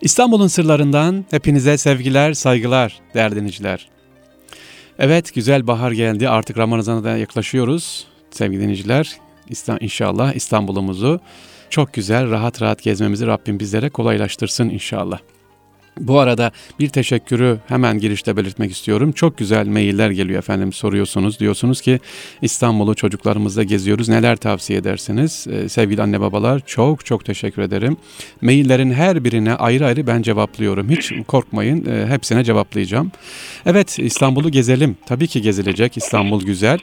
İstanbul'un 0.00 0.46
sırlarından 0.46 1.24
hepinize 1.30 1.78
sevgiler, 1.78 2.32
saygılar 2.32 3.00
değerli 3.14 3.36
dinleyiciler. 3.36 3.88
Evet 4.98 5.34
güzel 5.34 5.66
bahar 5.66 5.92
geldi 5.92 6.28
artık 6.28 6.58
Ramazan'a 6.58 7.04
da 7.04 7.16
yaklaşıyoruz 7.16 8.06
sevgili 8.30 8.62
dinleyiciler. 8.62 9.16
İnşallah 9.80 10.34
İstanbul'umuzu 10.34 11.20
çok 11.70 11.92
güzel 11.92 12.30
rahat 12.30 12.62
rahat 12.62 12.82
gezmemizi 12.82 13.26
Rabbim 13.26 13.60
bizlere 13.60 13.90
kolaylaştırsın 13.90 14.68
inşallah. 14.68 15.18
Bu 16.00 16.18
arada 16.18 16.52
bir 16.78 16.88
teşekkürü 16.88 17.58
hemen 17.68 17.98
girişte 17.98 18.36
belirtmek 18.36 18.72
istiyorum. 18.72 19.12
Çok 19.12 19.38
güzel 19.38 19.66
mailler 19.66 20.10
geliyor 20.10 20.38
efendim 20.38 20.72
soruyorsunuz. 20.72 21.40
Diyorsunuz 21.40 21.80
ki 21.80 22.00
İstanbul'u 22.42 22.94
çocuklarımızla 22.94 23.62
geziyoruz. 23.62 24.08
Neler 24.08 24.36
tavsiye 24.36 24.78
edersiniz? 24.78 25.46
Ee, 25.50 25.68
sevgili 25.68 26.02
anne 26.02 26.20
babalar 26.20 26.62
çok 26.66 27.06
çok 27.06 27.24
teşekkür 27.24 27.62
ederim. 27.62 27.96
Maillerin 28.40 28.92
her 28.92 29.24
birine 29.24 29.54
ayrı 29.54 29.86
ayrı 29.86 30.06
ben 30.06 30.22
cevaplıyorum. 30.22 30.90
Hiç 30.90 31.12
korkmayın 31.28 31.86
e, 31.86 32.06
hepsine 32.06 32.44
cevaplayacağım. 32.44 33.12
Evet 33.66 33.98
İstanbul'u 33.98 34.50
gezelim. 34.50 34.96
Tabii 35.06 35.26
ki 35.26 35.42
gezilecek. 35.42 35.96
İstanbul 35.96 36.42
güzel. 36.42 36.78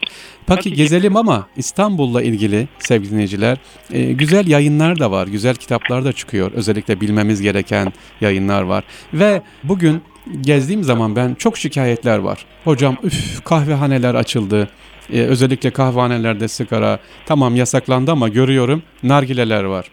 Peki 0.47 0.73
gezelim 0.73 1.15
ama 1.15 1.47
İstanbul'la 1.57 2.21
ilgili 2.21 2.67
sevgili 2.79 3.11
dinleyiciler 3.11 3.57
e, 3.93 4.13
güzel 4.13 4.47
yayınlar 4.47 4.99
da 4.99 5.11
var. 5.11 5.27
Güzel 5.27 5.55
kitaplar 5.55 6.05
da 6.05 6.13
çıkıyor. 6.13 6.51
Özellikle 6.51 7.01
bilmemiz 7.01 7.41
gereken 7.41 7.93
yayınlar 8.21 8.61
var. 8.61 8.83
Ve 9.13 9.41
bugün 9.63 10.01
gezdiğim 10.41 10.83
zaman 10.83 11.15
ben 11.15 11.33
çok 11.35 11.57
şikayetler 11.57 12.17
var. 12.17 12.45
Hocam 12.63 12.97
üf 13.03 13.43
kahvehaneler 13.43 14.15
açıldı. 14.15 14.69
Ee, 15.13 15.21
özellikle 15.21 15.69
kahvehanelerde 15.69 16.47
sigara 16.47 16.99
tamam 17.25 17.55
yasaklandı 17.55 18.11
ama 18.11 18.29
görüyorum 18.29 18.83
nargileler 19.03 19.63
var. 19.63 19.85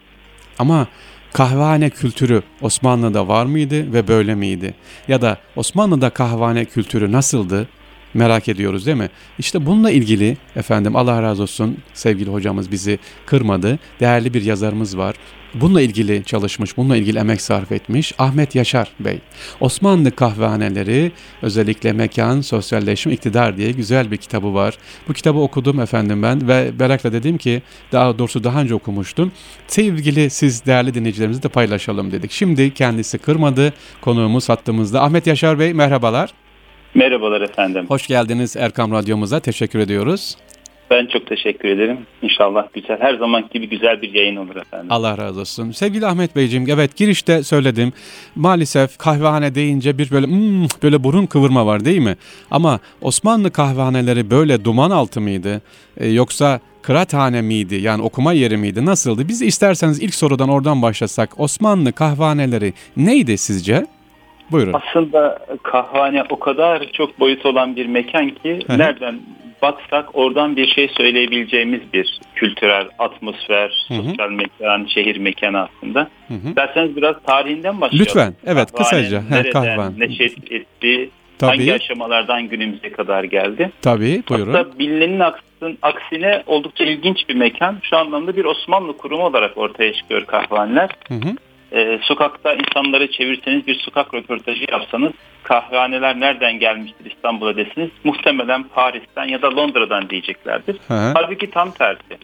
Ama 0.58 0.86
kahvehane 1.32 1.90
kültürü 1.90 2.42
Osmanlı'da 2.60 3.28
var 3.28 3.46
mıydı 3.46 3.92
ve 3.92 4.08
böyle 4.08 4.34
miydi? 4.34 4.74
Ya 5.08 5.22
da 5.22 5.38
Osmanlı'da 5.56 6.10
kahvehane 6.10 6.64
kültürü 6.64 7.12
nasıldı? 7.12 7.68
Merak 8.14 8.48
ediyoruz 8.48 8.86
değil 8.86 8.96
mi? 8.96 9.10
İşte 9.38 9.66
bununla 9.66 9.90
ilgili 9.90 10.36
efendim 10.56 10.96
Allah 10.96 11.22
razı 11.22 11.42
olsun 11.42 11.78
sevgili 11.94 12.30
hocamız 12.30 12.70
bizi 12.70 12.98
kırmadı. 13.26 13.78
Değerli 14.00 14.34
bir 14.34 14.42
yazarımız 14.42 14.98
var. 14.98 15.16
Bununla 15.54 15.82
ilgili 15.82 16.24
çalışmış, 16.24 16.76
bununla 16.76 16.96
ilgili 16.96 17.18
emek 17.18 17.40
sarf 17.40 17.72
etmiş 17.72 18.14
Ahmet 18.18 18.54
Yaşar 18.54 18.88
Bey. 19.00 19.18
Osmanlı 19.60 20.10
kahvehaneleri 20.10 21.12
özellikle 21.42 21.92
mekan, 21.92 22.40
sosyalleşme, 22.40 23.12
iktidar 23.12 23.56
diye 23.56 23.72
güzel 23.72 24.10
bir 24.10 24.16
kitabı 24.16 24.54
var. 24.54 24.78
Bu 25.08 25.12
kitabı 25.12 25.38
okudum 25.38 25.80
efendim 25.80 26.22
ben 26.22 26.48
ve 26.48 26.72
merakla 26.78 27.12
dedim 27.12 27.38
ki 27.38 27.62
daha 27.92 28.18
doğrusu 28.18 28.44
daha 28.44 28.60
önce 28.60 28.74
okumuştum. 28.74 29.32
Sevgili 29.66 30.30
siz 30.30 30.66
değerli 30.66 30.94
dinleyicilerimizi 30.94 31.42
de 31.42 31.48
paylaşalım 31.48 32.12
dedik. 32.12 32.32
Şimdi 32.32 32.74
kendisi 32.74 33.18
kırmadı. 33.18 33.72
Konuğumuz 34.00 34.48
hattımızda. 34.48 35.02
Ahmet 35.02 35.26
Yaşar 35.26 35.58
Bey 35.58 35.74
merhabalar. 35.74 36.32
Merhabalar 36.94 37.40
efendim. 37.40 37.84
Hoş 37.88 38.06
geldiniz 38.06 38.56
Erkam 38.56 38.92
Radyomuza. 38.92 39.40
Teşekkür 39.40 39.78
ediyoruz. 39.78 40.36
Ben 40.90 41.06
çok 41.06 41.26
teşekkür 41.26 41.68
ederim. 41.68 41.98
İnşallah 42.22 42.66
güzel, 42.74 43.00
her 43.00 43.14
zaman 43.14 43.44
gibi 43.52 43.68
güzel 43.68 44.02
bir 44.02 44.14
yayın 44.14 44.36
olur 44.36 44.56
efendim. 44.56 44.86
Allah 44.90 45.18
razı 45.18 45.40
olsun. 45.40 45.70
Sevgili 45.70 46.06
Ahmet 46.06 46.36
Beyciğim, 46.36 46.66
evet 46.70 46.96
girişte 46.96 47.42
söyledim. 47.42 47.92
Maalesef 48.34 48.98
kahvehane 48.98 49.54
deyince 49.54 49.98
bir 49.98 50.10
böyle 50.10 50.26
hmm, 50.26 50.66
böyle 50.82 51.04
burun 51.04 51.26
kıvırma 51.26 51.66
var 51.66 51.84
değil 51.84 51.98
mi? 51.98 52.16
Ama 52.50 52.80
Osmanlı 53.00 53.50
kahvehaneleri 53.50 54.30
böyle 54.30 54.64
duman 54.64 54.90
altı 54.90 55.20
mıydı? 55.20 55.62
Ee, 55.96 56.08
yoksa 56.08 56.60
kıraathane 56.82 57.42
miydi? 57.42 57.74
Yani 57.74 58.02
okuma 58.02 58.32
yeri 58.32 58.56
miydi? 58.56 58.86
Nasıldı? 58.86 59.28
Biz 59.28 59.42
isterseniz 59.42 60.02
ilk 60.02 60.14
sorudan 60.14 60.48
oradan 60.48 60.82
başlasak. 60.82 61.40
Osmanlı 61.40 61.92
kahvehaneleri 61.92 62.72
neydi 62.96 63.38
sizce? 63.38 63.86
Buyurun. 64.52 64.72
Aslında 64.72 65.38
kahvehane 65.62 66.24
o 66.30 66.38
kadar 66.38 66.86
çok 66.92 67.20
boyut 67.20 67.46
olan 67.46 67.76
bir 67.76 67.86
mekan 67.86 68.30
ki 68.30 68.60
Hı-hı. 68.66 68.78
nereden 68.78 69.20
baksak 69.62 70.08
oradan 70.14 70.56
bir 70.56 70.66
şey 70.66 70.88
söyleyebileceğimiz 70.88 71.80
bir 71.92 72.20
kültürel 72.34 72.88
atmosfer, 72.98 73.86
Hı-hı. 73.88 74.02
sosyal 74.02 74.30
mekan, 74.30 74.86
şehir 74.86 75.16
mekanı 75.16 75.58
aslında. 75.58 76.08
Hı-hı. 76.28 76.56
Derseniz 76.56 76.96
biraz 76.96 77.16
tarihinden 77.26 77.80
başlayalım. 77.80 78.06
Lütfen. 78.06 78.34
Evet 78.46 78.72
kahvehane, 78.72 79.02
kısaca. 79.02 79.22
Nereden 79.30 79.52
kahvehane. 79.52 79.98
neşet 79.98 80.52
etti, 80.52 81.10
Tabii. 81.38 81.50
hangi 81.50 81.74
aşamalardan 81.74 82.48
günümüze 82.48 82.92
kadar 82.92 83.24
geldi. 83.24 83.70
Tabii 83.82 84.22
buyurun. 84.28 84.54
Hatta 84.54 84.78
bilinenin 84.78 85.22
aksine 85.82 86.42
oldukça 86.46 86.84
ilginç 86.84 87.28
bir 87.28 87.34
mekan. 87.34 87.78
Şu 87.82 87.96
anlamda 87.96 88.36
bir 88.36 88.44
Osmanlı 88.44 88.96
kurumu 88.96 89.24
olarak 89.24 89.58
ortaya 89.58 89.92
çıkıyor 89.92 90.24
kahvehaneler. 90.24 90.90
Hı 91.08 91.14
hı 91.14 91.36
e, 91.72 91.98
sokakta 92.02 92.54
insanları 92.54 93.10
çevirseniz 93.10 93.66
bir 93.66 93.74
sokak 93.74 94.14
röportajı 94.14 94.64
yapsanız 94.72 95.12
kahvehaneler 95.42 96.20
nereden 96.20 96.58
gelmiştir 96.58 97.10
İstanbul'a 97.10 97.56
desiniz 97.56 97.90
muhtemelen 98.04 98.62
Paris'ten 98.62 99.24
ya 99.24 99.42
da 99.42 99.56
Londra'dan 99.56 100.10
diyeceklerdir. 100.10 100.74
Hı. 100.74 100.94
Halbuki 101.14 101.50
tam 101.50 101.70
tersi. 101.70 102.18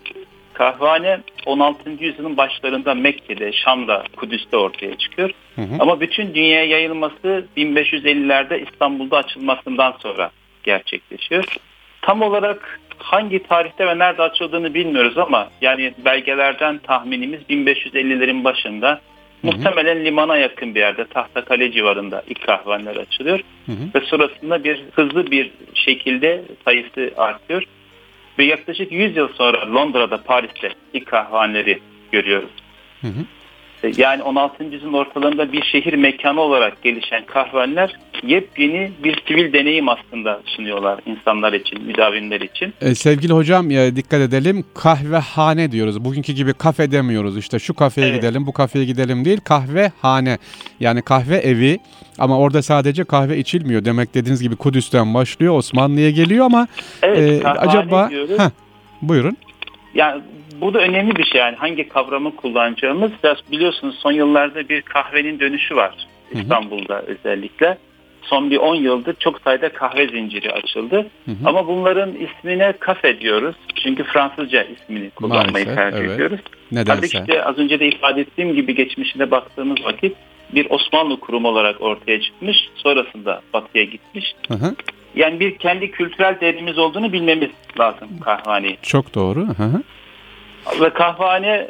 Kahvehane 0.53 1.21
16. 1.47 1.91
yüzyılın 1.91 2.37
başlarında 2.37 2.95
Mekke'de, 2.95 3.53
Şam'da, 3.53 4.05
Kudüs'te 4.17 4.57
ortaya 4.57 4.99
çıkıyor. 4.99 5.31
Hı 5.55 5.63
hı. 5.63 5.77
Ama 5.79 6.01
bütün 6.01 6.35
dünyaya 6.35 6.65
yayılması 6.65 7.47
1550'lerde 7.57 8.69
İstanbul'da 8.69 9.17
açılmasından 9.17 9.95
sonra 9.99 10.31
gerçekleşiyor. 10.63 11.45
Tam 12.03 12.23
olarak 12.23 12.81
hangi 12.99 13.43
tarihte 13.43 13.87
ve 13.87 13.99
nerede 13.99 14.23
açıldığını 14.23 14.75
bilmiyoruz 14.75 15.19
ama 15.19 15.49
yani 15.61 15.95
belgelerden 16.05 16.79
tahminimiz 16.79 17.41
1550'lerin 17.51 18.45
başında 18.45 19.01
Muhtemelen 19.43 20.05
limana 20.05 20.37
yakın 20.37 20.75
bir 20.75 20.81
yerde 20.81 21.07
Tahtakale 21.07 21.73
civarında 21.73 22.23
ilk 22.29 22.47
kahvehaneler 22.47 22.97
açılıyor. 22.97 23.41
Hı 23.67 23.73
hı. 23.73 23.95
Ve 23.95 24.07
sonrasında 24.07 24.65
bir 24.65 24.85
hızlı 24.93 25.31
bir 25.31 25.51
şekilde 25.75 26.43
sayısı 26.65 27.11
artıyor. 27.17 27.63
Ve 28.39 28.45
yaklaşık 28.45 28.93
100 28.93 29.17
yıl 29.17 29.29
sonra 29.29 29.75
Londra'da, 29.75 30.23
Paris'te 30.23 30.73
ilk 30.93 31.07
kahvehaneleri 31.07 31.79
görüyoruz. 32.13 32.51
Hı 33.01 33.07
hı. 33.07 33.25
E, 33.83 33.93
yani 33.97 34.23
16. 34.23 34.65
yüzyılın 34.65 34.93
ortalarında 34.93 35.53
bir 35.53 35.63
şehir 35.63 35.95
mekanı 35.95 36.41
olarak 36.41 36.83
gelişen 36.83 37.27
kahvehaneler 37.27 37.97
yepyeni 38.23 38.91
bir 39.05 39.23
sivil 39.29 39.53
deneyim 39.53 39.89
aslında 39.89 40.41
sunuyorlar 40.47 41.01
insanlar 41.07 41.53
için, 41.53 41.83
müdavimler 41.83 42.41
için. 42.41 42.75
Ee, 42.81 42.95
sevgili 42.95 43.33
hocam 43.33 43.71
ya 43.71 43.97
dikkat 43.97 44.21
edelim 44.21 44.65
kahvehane 44.75 45.73
diyoruz. 45.73 46.05
Bugünkü 46.05 46.33
gibi 46.33 46.55
kafe 46.55 46.91
demiyoruz. 46.91 47.39
İşte 47.39 47.59
şu 47.59 47.75
kafeye 47.75 48.09
evet. 48.09 48.17
gidelim, 48.17 48.47
bu 48.47 48.53
kafeye 48.53 48.85
gidelim 48.85 49.25
değil. 49.25 49.41
Kahvehane 49.45 50.39
yani 50.81 51.03
kahve 51.03 51.37
evi 51.37 51.79
ama 52.19 52.39
orada 52.39 52.63
sadece 52.63 53.05
kahve 53.05 53.39
içilmiyor. 53.39 53.85
Demek 53.85 54.15
dediğiniz 54.15 54.43
gibi 54.43 54.57
Kudüs'ten 54.57 55.15
başlıyor, 55.15 55.57
Osmanlı'ya 55.57 56.11
geliyor 56.11 56.47
ama 56.47 56.69
evet, 57.03 57.45
e, 57.45 57.49
acaba 57.49 58.11
heh, 58.11 58.51
buyurun. 59.03 59.37
Yani 59.95 60.23
bu 60.61 60.75
da 60.75 60.79
önemli 60.79 61.17
bir 61.17 61.25
şey 61.25 61.41
yani 61.41 61.57
hangi 61.57 61.89
kavramı 61.89 62.37
kullanacağımız. 62.37 63.11
Biraz 63.25 63.37
biliyorsunuz 63.53 63.99
son 63.99 64.13
yıllarda 64.13 64.69
bir 64.69 64.83
kahvenin 64.83 65.41
dönüşü 65.41 65.77
var 65.77 66.07
İstanbul'da 66.33 66.95
hı 66.95 66.99
hı. 66.99 67.07
özellikle. 67.07 67.79
Son 68.23 68.51
bir 68.51 68.57
10 68.57 68.75
yıldır 68.75 69.15
çok 69.15 69.41
sayıda 69.41 69.69
kahve 69.69 70.09
zinciri 70.09 70.53
açıldı. 70.53 71.07
Hı 71.25 71.31
hı. 71.31 71.37
Ama 71.45 71.67
bunların 71.67 72.13
ismine 72.15 72.73
kafe 72.73 73.21
diyoruz. 73.21 73.57
Çünkü 73.75 74.05
Fransızca 74.05 74.63
ismini 74.63 75.11
kullanmayı 75.11 75.67
Maalesef, 75.67 75.77
tercih 75.77 75.99
evet. 75.99 76.11
ediyoruz. 76.11 76.41
Nedense. 76.73 77.07
işte 77.07 77.45
az 77.45 77.59
önce 77.59 77.81
de 77.81 77.89
ifade 77.89 78.21
ettiğim 78.21 78.55
gibi 78.55 78.75
geçmişine 78.75 79.31
baktığımız 79.31 79.85
vakit 79.85 80.17
bir 80.55 80.71
Osmanlı 80.71 81.21
kurumu 81.21 81.49
olarak 81.49 81.81
ortaya 81.81 82.21
çıkmış. 82.21 82.57
Sonrasında 82.75 83.43
batıya 83.53 83.85
gitmiş. 83.85 84.35
Hı 84.49 84.55
hı. 84.55 84.75
Yani 85.17 85.41
bir 85.41 85.59
kendi 85.59 85.91
kültürel 85.91 86.41
değerimiz 86.41 86.79
olduğunu 86.79 87.13
bilmemiz 87.13 87.51
lazım 87.81 88.09
kahvehaneyi. 88.21 88.79
Çok 88.83 89.15
doğru. 89.15 89.41
Hı 89.41 89.63
hı. 89.63 89.83
Ve 90.81 90.91
kahvehane 90.91 91.69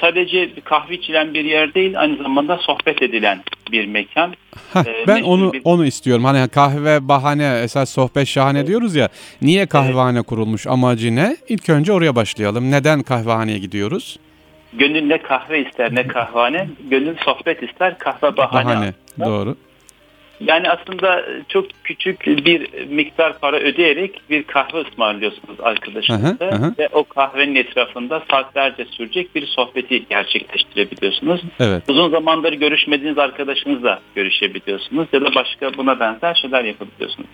sadece 0.00 0.50
kahve 0.64 0.94
içilen 0.94 1.34
bir 1.34 1.44
yer 1.44 1.74
değil 1.74 2.00
aynı 2.00 2.16
zamanda 2.22 2.58
sohbet 2.58 3.02
edilen 3.02 3.42
bir 3.72 3.86
mekan. 3.86 4.34
Heh, 4.72 4.80
ee, 4.86 5.04
ben 5.06 5.22
onu 5.22 5.52
bir... 5.52 5.60
onu 5.64 5.86
istiyorum. 5.86 6.24
Hani 6.24 6.48
kahve 6.48 7.08
bahane 7.08 7.60
esas 7.62 7.90
sohbet 7.90 8.28
şahane 8.28 8.58
evet. 8.58 8.68
diyoruz 8.68 8.96
ya. 8.96 9.08
Niye 9.42 9.66
kahvehane 9.66 10.18
evet. 10.18 10.26
kurulmuş 10.26 10.66
amacı 10.66 11.16
ne? 11.16 11.36
İlk 11.48 11.68
önce 11.68 11.92
oraya 11.92 12.16
başlayalım. 12.16 12.70
Neden 12.70 13.02
kahvehaneye 13.02 13.58
gidiyoruz? 13.58 14.18
Gönül 14.72 15.02
ne 15.02 15.22
kahve 15.22 15.68
ister 15.68 15.94
ne 15.94 16.06
kahvehane. 16.06 16.68
Gönül 16.90 17.16
sohbet 17.24 17.62
ister 17.62 17.98
kahve 17.98 18.36
bahane. 18.36 18.64
Bahane 18.64 18.94
doğru. 19.24 19.56
Yani 20.40 20.70
aslında 20.70 21.24
çok 21.48 21.66
küçük 21.84 22.26
bir 22.26 22.86
miktar 22.88 23.38
para 23.38 23.56
ödeyerek 23.56 24.20
bir 24.30 24.42
kahve 24.42 24.80
ısmarlıyorsunuz 24.80 25.60
arkadaşınızla 25.60 26.72
ve 26.78 26.88
o 26.92 27.04
kahvenin 27.04 27.54
etrafında 27.54 28.22
saatlerce 28.30 28.84
sürecek 28.84 29.34
bir 29.34 29.46
sohbeti 29.46 30.08
gerçekleştirebiliyorsunuz. 30.08 31.40
Evet. 31.60 31.82
Uzun 31.88 32.10
zamandır 32.10 32.52
görüşmediğiniz 32.52 33.18
arkadaşınızla 33.18 34.00
görüşebiliyorsunuz 34.14 35.08
ya 35.12 35.20
da 35.20 35.34
başka 35.34 35.76
buna 35.76 36.00
benzer 36.00 36.34
şeyler 36.34 36.64
yapabiliyorsunuz. 36.64 37.28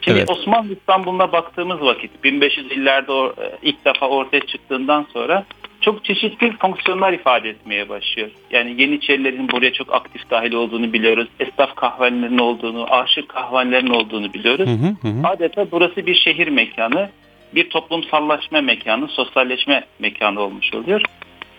Şimdi 0.00 0.18
evet. 0.18 0.30
Osmanlı 0.30 0.72
İstanbul'una 0.72 1.32
baktığımız 1.32 1.80
vakit 1.80 2.10
1500'lerde 2.24 3.32
ilk 3.62 3.84
defa 3.84 4.08
ortaya 4.08 4.40
çıktığından 4.40 5.06
sonra 5.12 5.44
çok 5.82 6.04
çeşitli 6.04 6.56
fonksiyonlar 6.56 7.12
ifade 7.12 7.48
etmeye 7.48 7.88
başlıyor. 7.88 8.30
Yani 8.50 8.82
Yeniçerilerin 8.82 9.48
buraya 9.48 9.72
çok 9.72 9.94
aktif 9.94 10.30
dahil 10.30 10.52
olduğunu 10.52 10.92
biliyoruz. 10.92 11.28
Esnaf 11.40 11.74
kahvelerinin 11.74 12.38
olduğunu, 12.38 12.94
aşık 12.94 13.28
kahvelerinin 13.28 13.90
olduğunu 13.90 14.32
biliyoruz. 14.32 14.68
Hı 14.68 15.08
hı 15.08 15.08
hı. 15.08 15.28
Adeta 15.28 15.70
burası 15.70 16.06
bir 16.06 16.14
şehir 16.14 16.48
mekanı, 16.48 17.10
bir 17.54 17.70
toplumsallaşma 17.70 18.60
mekanı, 18.60 19.08
sosyalleşme 19.08 19.84
mekanı 19.98 20.40
olmuş 20.40 20.74
oluyor. 20.74 21.02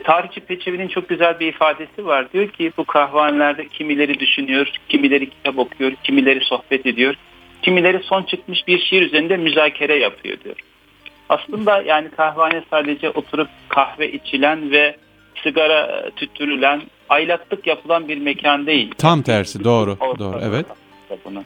Tarihçi 0.03 0.39
Peçevi'nin 0.41 0.87
çok 0.87 1.09
güzel 1.09 1.39
bir 1.39 1.47
ifadesi 1.47 2.05
var. 2.05 2.31
Diyor 2.33 2.49
ki 2.49 2.71
bu 2.77 2.85
kahvanelerde 2.85 3.67
kimileri 3.67 4.19
düşünüyor, 4.19 4.71
kimileri 4.89 5.29
kitap 5.29 5.59
okuyor, 5.59 5.91
kimileri 6.03 6.45
sohbet 6.45 6.85
ediyor, 6.85 7.15
kimileri 7.61 7.99
son 8.03 8.23
çıkmış 8.23 8.67
bir 8.67 8.79
şiir 8.79 9.01
üzerinde 9.01 9.37
müzakere 9.37 9.95
yapıyor 9.95 10.37
diyor. 10.43 10.55
Aslında 11.33 11.81
yani 11.81 12.09
kahvehane 12.09 12.63
sadece 12.69 13.09
oturup 13.09 13.47
kahve 13.69 14.11
içilen 14.11 14.71
ve 14.71 14.95
sigara 15.43 16.09
tüttürülen, 16.15 16.81
aylaklık 17.09 17.67
yapılan 17.67 18.07
bir 18.07 18.17
mekan 18.17 18.67
değil. 18.67 18.91
Tam 18.97 19.21
tersi 19.21 19.63
doğru. 19.63 19.97
doğru 20.19 20.39
evet. 20.43 20.65
Bunu. 21.25 21.43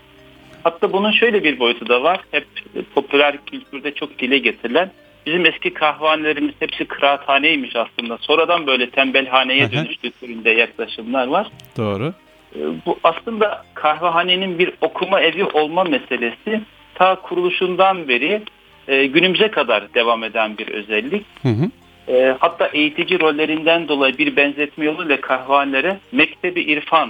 Hatta 0.63 0.93
bunun 0.93 1.11
şöyle 1.11 1.43
bir 1.43 1.59
boyutu 1.59 1.89
da 1.89 2.03
var. 2.03 2.19
Hep 2.31 2.47
popüler 2.95 3.37
kültürde 3.45 3.93
çok 3.93 4.19
dile 4.19 4.37
getirilen 4.37 4.91
bizim 5.25 5.45
eski 5.45 5.73
kahvehanelerimiz 5.73 6.53
hepsi 6.59 6.85
kıraathaneymiş 6.85 7.75
aslında. 7.75 8.17
Sonradan 8.17 8.67
böyle 8.67 8.89
tembelhaneye 8.89 9.71
dönüştüğü 9.71 10.11
türünde 10.11 10.49
yaklaşımlar 10.49 11.27
var. 11.27 11.47
Doğru. 11.77 12.13
Ee, 12.55 12.59
bu 12.85 12.99
aslında 13.03 13.65
kahvehanenin 13.73 14.59
bir 14.59 14.73
okuma 14.81 15.21
evi 15.21 15.43
olma 15.43 15.83
meselesi 15.83 16.61
ta 16.95 17.15
kuruluşundan 17.15 18.07
beri 18.07 18.41
e, 18.87 19.05
günümüze 19.05 19.51
kadar 19.51 19.93
devam 19.93 20.23
eden 20.23 20.57
bir 20.57 20.67
özellik. 20.67 21.25
Hı 21.43 21.49
hı. 21.49 21.69
E, 22.11 22.35
hatta 22.39 22.67
eğitici 22.67 23.19
rollerinden 23.19 23.87
dolayı 23.87 24.17
bir 24.17 24.35
benzetme 24.35 24.85
yoluyla 24.85 25.21
kahvehanelere 25.21 25.97
mektebi 26.11 26.61
irfan 26.61 27.09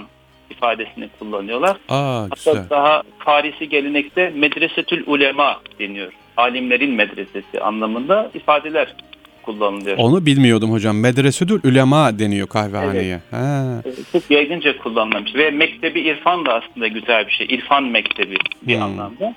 ifadesini 0.50 1.08
kullanıyorlar. 1.18 1.76
Aa, 1.88 2.22
Hatta 2.22 2.50
güzel. 2.52 2.70
daha 2.70 3.02
Farisi 3.18 3.68
gelenekte 3.68 4.32
medresetül 4.36 5.04
ulema 5.06 5.60
deniyor. 5.78 6.12
Alimlerin 6.36 6.90
medresesi 6.90 7.60
anlamında 7.60 8.30
ifadeler 8.34 8.94
kullanılıyor. 9.42 9.96
Onu 9.98 10.26
bilmiyordum 10.26 10.72
hocam. 10.72 11.00
Medresetül 11.00 11.60
ulema 11.64 12.18
deniyor 12.18 12.48
kahvehaneye. 12.48 13.20
Evet. 13.32 13.40
Ha. 13.40 13.82
Çok 14.12 14.30
yaygınca 14.30 14.78
kullanılmış 14.78 15.34
ve 15.34 15.50
mektebi 15.50 16.00
irfan 16.00 16.46
da 16.46 16.54
aslında 16.54 16.86
güzel 16.86 17.26
bir 17.26 17.32
şey. 17.32 17.46
İrfan 17.50 17.84
mektebi 17.84 18.36
bir 18.62 18.74
hmm. 18.74 18.82
anlamda. 18.82 19.34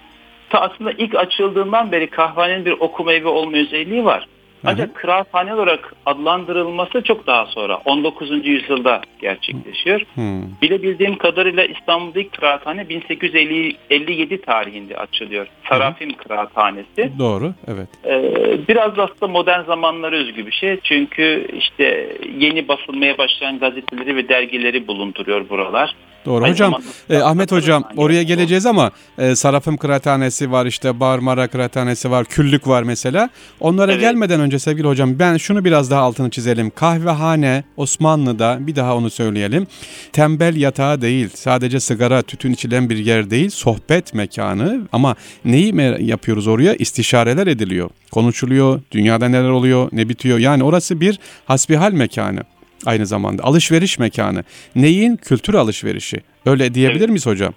Ta 0.52 0.60
aslında 0.60 0.92
ilk 0.92 1.16
açıldığından 1.16 1.92
beri 1.92 2.10
kahvehanenin 2.10 2.66
bir 2.66 2.72
okuma 2.72 3.14
evi 3.14 3.28
olma 3.28 3.58
özelliği 3.58 4.06
var. 4.06 4.28
Ancak 4.66 4.96
kıraathane 4.96 5.54
olarak 5.54 5.94
adlandırılması 6.06 7.02
çok 7.02 7.28
daha 7.28 7.46
sonra 7.46 7.78
19. 7.86 8.46
yüzyılda 8.48 9.02
gerçekleşiyor. 9.22 10.02
Hmm. 10.14 10.42
Bilebildiğim 10.62 11.18
kadarıyla 11.18 11.64
İstanbul'da 11.64 12.20
ilk 12.20 12.32
kıraathane 12.32 12.90
1857 12.90 14.42
tarihinde 14.42 14.98
açılıyor. 14.98 15.48
Sarafim 15.70 16.10
hmm. 16.10 16.16
Kıraathanesi. 16.16 17.12
Doğru, 17.20 17.54
evet. 17.68 17.88
Ee, 18.06 18.68
biraz 18.68 18.98
da 18.98 19.04
aslında 19.04 19.32
modern 19.32 19.64
zamanlara 19.64 20.16
özgü 20.16 20.48
bir 20.48 20.52
şey. 20.52 20.80
Çünkü 20.84 21.48
işte 21.58 22.18
yeni 22.38 22.68
basılmaya 22.68 23.18
başlayan 23.18 23.60
gazeteleri 23.60 24.16
ve 24.16 24.30
dergileri 24.30 24.88
bulunduruyor 24.88 25.50
buralar. 25.50 25.96
Doğru 26.26 26.44
Aynı 26.44 26.54
hocam. 26.54 26.74
E, 27.10 27.18
Ahmet 27.18 27.52
hocam 27.52 27.84
oraya 27.98 28.24
geleceğiz 28.24 28.66
ama 28.66 28.92
e, 29.18 29.36
Sarafım 29.36 29.78
Kıraathanesi 29.78 30.52
var 30.52 30.66
işte 30.66 31.00
Barmara 31.00 31.48
Kıraathanesi 31.48 32.12
var 32.12 32.26
Küllük 32.26 32.68
var 32.68 32.84
mesela. 32.84 33.30
Onlara 33.60 33.92
evet. 33.92 34.02
gelmeden 34.02 34.40
önce 34.40 34.60
sevgili 34.60 34.88
hocam 34.88 35.20
ben 35.20 35.38
şunu 35.38 35.66
biraz 35.66 35.92
daha 35.92 36.02
altını 36.02 36.30
çizelim. 36.30 36.70
Kahvehane 36.70 37.64
Osmanlı'da 37.78 38.58
bir 38.60 38.76
daha 38.76 38.96
onu 38.96 39.10
söyleyelim. 39.10 39.68
Tembel 40.14 40.56
yatağı 40.56 41.02
değil 41.02 41.30
sadece 41.34 41.80
sigara 41.80 42.22
tütün 42.22 42.54
içilen 42.54 42.90
bir 42.90 42.98
yer 42.98 43.30
değil 43.30 43.50
sohbet 43.50 44.14
mekanı 44.14 44.88
ama 44.92 45.16
neyi 45.46 45.76
yapıyoruz 46.00 46.48
oraya? 46.48 46.74
İstişareler 46.74 47.48
ediliyor. 47.48 47.90
Konuşuluyor. 48.12 48.82
Dünyada 48.92 49.30
neler 49.30 49.50
oluyor 49.50 49.90
ne 49.92 50.10
bitiyor. 50.10 50.40
Yani 50.40 50.64
orası 50.64 51.02
bir 51.02 51.20
hasbihal 51.46 51.92
mekanı 51.92 52.44
aynı 52.86 53.06
zamanda. 53.06 53.44
Alışveriş 53.44 54.00
mekanı. 54.00 54.44
Neyin? 54.76 55.18
Kültür 55.18 55.54
alışverişi. 55.54 56.18
Öyle 56.46 56.74
diyebilir 56.74 57.00
evet. 57.00 57.10
miyiz 57.10 57.26
hocam? 57.26 57.54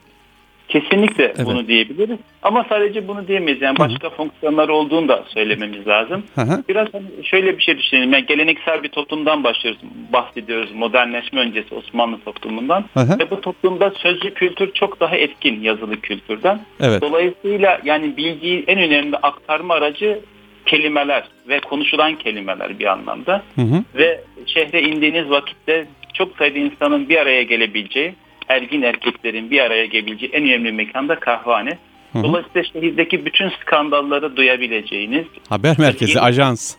Kesinlikle 0.69 1.25
evet. 1.25 1.47
bunu 1.47 1.69
diyebiliriz. 1.69 2.19
Ama 2.43 2.67
sadece 2.69 3.09
bunu 3.09 3.29
diyemeyiz. 3.29 3.63
Yani 3.63 3.79
başka 3.79 4.09
Hı-hı. 4.09 4.17
fonksiyonlar 4.17 4.69
olduğunu 4.69 5.09
da 5.09 5.25
söylememiz 5.29 5.87
lazım. 5.87 6.23
Hı-hı. 6.35 6.65
Biraz 6.69 6.89
hani 6.93 7.07
şöyle 7.23 7.59
bir 7.59 7.63
şey 7.63 7.79
düşünelim. 7.79 8.13
Yani 8.13 8.27
geleneksel 8.27 8.83
bir 8.83 8.89
toplumdan 8.89 9.45
başlıyoruz. 9.45 9.81
Bahsediyoruz 10.13 10.73
modernleşme 10.75 11.41
öncesi 11.41 11.75
Osmanlı 11.75 12.21
toplumundan. 12.25 12.85
Hı-hı. 12.95 13.19
Ve 13.19 13.31
bu 13.31 13.41
toplumda 13.41 13.91
sözlü 13.91 14.35
kültür 14.35 14.73
çok 14.73 15.01
daha 15.01 15.17
etkin 15.17 15.61
yazılı 15.61 16.01
kültürden. 16.01 16.61
Evet. 16.81 17.03
Dolayısıyla 17.03 17.81
yani 17.85 18.17
bilgiyi 18.17 18.65
en 18.67 18.79
önemli 18.79 19.17
aktarma 19.17 19.75
aracı 19.75 20.21
kelimeler 20.67 21.29
ve 21.49 21.61
konuşulan 21.61 22.19
kelimeler 22.19 22.79
bir 22.79 22.87
anlamda. 22.87 23.43
Hı 23.55 23.63
hı. 23.63 23.85
Ve 23.95 24.21
şehre 24.47 24.83
indiğiniz 24.83 25.31
vakitte 25.31 25.87
çok 26.15 26.37
sayıda 26.37 26.59
insanın 26.59 27.09
bir 27.09 27.17
araya 27.17 27.43
gelebileceği, 27.43 28.15
ergin 28.49 28.83
erkeklerin 28.83 29.51
bir 29.51 29.61
araya 29.61 29.87
gelebileceği 29.87 30.33
en 30.33 30.45
önemli 30.45 30.73
mekanda 30.73 31.21
kahvehane. 31.21 31.79
Hı 32.13 32.19
hı. 32.19 32.23
Dolayısıyla 32.23 32.65
şehirdeki 32.73 33.25
bütün 33.25 33.49
skandalları 33.49 34.37
duyabileceğiniz. 34.37 35.27
Haber 35.49 35.77
merkezi, 35.79 36.13
yeni, 36.13 36.21
ajans. 36.21 36.75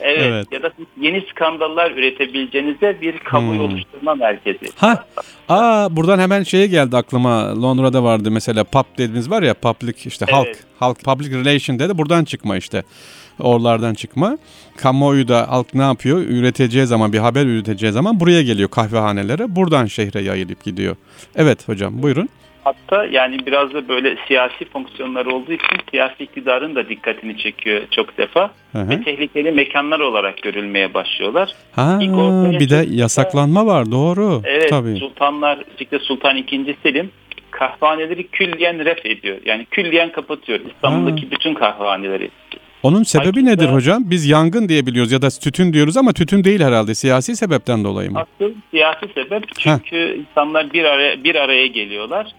Evet, 0.00 0.22
evet 0.22 0.46
ya 0.52 0.62
da 0.62 0.72
yeni 1.00 1.24
skandallar 1.30 1.90
üretebileceğinizde 1.90 3.00
bir 3.00 3.18
kamuoyu 3.18 3.58
hmm. 3.58 3.66
oluşturma 3.66 4.14
merkezi. 4.14 4.66
Ha, 4.76 5.04
aa 5.48 5.96
buradan 5.96 6.18
hemen 6.18 6.42
şeye 6.42 6.66
geldi 6.66 6.96
aklıma. 6.96 7.62
Londra'da 7.62 8.04
vardı 8.04 8.30
mesela 8.30 8.64
pub 8.64 8.84
dediğimiz 8.98 9.30
var 9.30 9.42
ya 9.42 9.54
public 9.54 9.94
işte 10.04 10.24
evet. 10.28 10.34
halk 10.34 10.56
halk 10.78 11.04
public 11.04 11.30
relation 11.30 11.78
dedi 11.78 11.98
buradan 11.98 12.24
çıkma 12.24 12.56
işte 12.56 12.82
oralardan 13.40 13.94
çıkma. 13.94 14.38
Kamuoyu 14.76 15.28
da 15.28 15.50
halk 15.50 15.74
ne 15.74 15.82
yapıyor? 15.82 16.18
Üreteceği 16.18 16.86
zaman 16.86 17.12
bir 17.12 17.18
haber 17.18 17.46
üreteceği 17.46 17.92
zaman 17.92 18.20
buraya 18.20 18.42
geliyor 18.42 18.68
kahvehanelere. 18.70 19.56
Buradan 19.56 19.86
şehre 19.86 20.20
yayılıp 20.20 20.64
gidiyor. 20.64 20.96
Evet 21.36 21.68
hocam 21.68 22.02
buyurun. 22.02 22.28
Hatta 22.64 23.04
yani 23.04 23.46
biraz 23.46 23.74
da 23.74 23.88
böyle 23.88 24.16
siyasi 24.28 24.64
fonksiyonlar 24.64 25.26
olduğu 25.26 25.52
için 25.52 25.76
siyasi 25.90 26.24
iktidarın 26.24 26.74
da 26.74 26.88
dikkatini 26.88 27.38
çekiyor 27.38 27.82
çok 27.90 28.18
defa. 28.18 28.50
Hı 28.72 28.78
hı. 28.78 28.88
Ve 28.88 29.02
tehlikeli 29.02 29.52
mekanlar 29.52 30.00
olarak 30.00 30.42
görülmeye 30.42 30.94
başlıyorlar. 30.94 31.54
Ha, 31.72 31.98
bir 32.60 32.70
de 32.70 32.86
yasaklanma 32.90 33.66
var 33.66 33.90
doğru. 33.90 34.42
Evet 34.44 34.70
Tabii. 34.70 34.96
sultanlar 34.96 35.58
özellikle 35.58 35.98
Sultan 35.98 36.36
II. 36.36 36.76
Selim 36.82 37.10
kahvehaneleri 37.50 38.28
külliyen 38.28 38.84
ref 38.84 39.06
ediyor. 39.06 39.38
Yani 39.44 39.64
külliyen 39.70 40.12
kapatıyor 40.12 40.60
İstanbul'daki 40.74 41.22
ha. 41.22 41.30
bütün 41.30 41.54
kahvehaneleri. 41.54 42.30
Onun 42.82 43.02
sebebi 43.02 43.26
Hakikaten, 43.26 43.52
nedir 43.52 43.72
hocam? 43.72 44.02
Biz 44.06 44.26
yangın 44.26 44.68
diye 44.68 44.86
biliyoruz 44.86 45.12
ya 45.12 45.22
da 45.22 45.28
tütün 45.30 45.72
diyoruz 45.72 45.96
ama 45.96 46.12
tütün 46.12 46.44
değil 46.44 46.60
herhalde. 46.60 46.94
Siyasi 46.94 47.36
sebepten 47.36 47.84
dolayı 47.84 48.10
mı? 48.10 48.18
Asıl 48.18 48.54
siyasi 48.70 49.06
sebep 49.14 49.44
çünkü 49.58 49.96
Heh. 49.96 50.18
insanlar 50.18 50.72
bir 50.72 50.84
araya 50.84 51.24
bir 51.24 51.34
araya 51.34 51.66
geliyorlar 51.66 52.34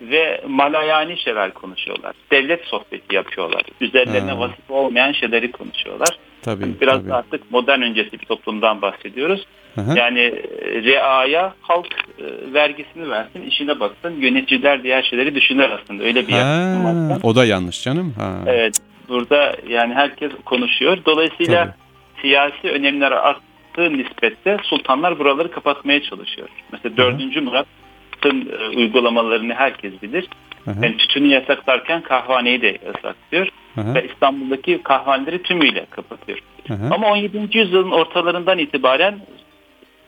ve 0.00 0.44
malayani 0.48 1.18
şeyler 1.18 1.54
konuşuyorlar. 1.54 2.14
Devlet 2.30 2.64
sohbeti 2.64 3.14
yapıyorlar. 3.14 3.62
Üzerlerine 3.80 4.30
ha. 4.30 4.38
vazife 4.38 4.72
olmayan 4.72 5.12
şeyleri 5.12 5.52
konuşuyorlar. 5.52 6.18
Tabii, 6.42 6.80
Biraz 6.80 6.98
tabii. 6.98 7.08
da 7.08 7.16
artık 7.16 7.50
modern 7.50 7.82
öncesi 7.82 8.12
bir 8.12 8.26
toplumdan 8.26 8.82
bahsediyoruz. 8.82 9.46
Aha. 9.76 9.98
Yani 9.98 10.20
e, 10.20 10.82
reaya 10.82 11.54
halk 11.60 11.86
e, 12.18 12.54
vergisini 12.54 13.10
versin, 13.10 13.42
işine 13.42 13.80
baksın. 13.80 14.20
Yöneticiler 14.20 14.82
diğer 14.82 15.02
şeyleri 15.02 15.34
düşünür 15.34 15.70
aslında. 15.70 16.02
Öyle 16.02 16.28
bir 16.28 16.32
yaklaşım 16.32 17.20
O 17.22 17.36
da 17.36 17.44
yanlış 17.44 17.82
canım. 17.82 18.14
Ha. 18.18 18.38
Evet. 18.46 18.91
Burada 19.08 19.56
yani 19.68 19.94
herkes 19.94 20.32
konuşuyor. 20.44 20.98
Dolayısıyla 21.06 21.64
Tabii. 21.64 22.20
siyasi 22.20 22.70
önemler 22.70 23.12
arttığı 23.12 23.98
nispette 23.98 24.58
sultanlar 24.62 25.18
buraları 25.18 25.50
kapatmaya 25.50 26.02
çalışıyor. 26.02 26.48
Mesela 26.72 26.96
4. 26.96 27.36
Murat'ın 27.42 28.52
e, 28.60 28.76
uygulamalarını 28.76 29.54
herkes 29.54 30.02
bilir. 30.02 30.28
Hı 30.64 30.70
Yani 30.70 30.96
tütünü 30.96 31.26
yasaklarken 31.26 32.02
kahvaneyi 32.02 32.62
de 32.62 32.78
yasaklıyor. 32.86 33.48
Hı 33.74 33.94
Ve 33.94 34.06
İstanbul'daki 34.12 34.82
kahvaneleri 34.82 35.42
tümüyle 35.42 35.86
kapatıyor. 35.90 36.38
Hı 36.68 36.78
Ama 36.90 37.10
17. 37.10 37.58
yüzyılın 37.58 37.90
ortalarından 37.90 38.58
itibaren 38.58 39.18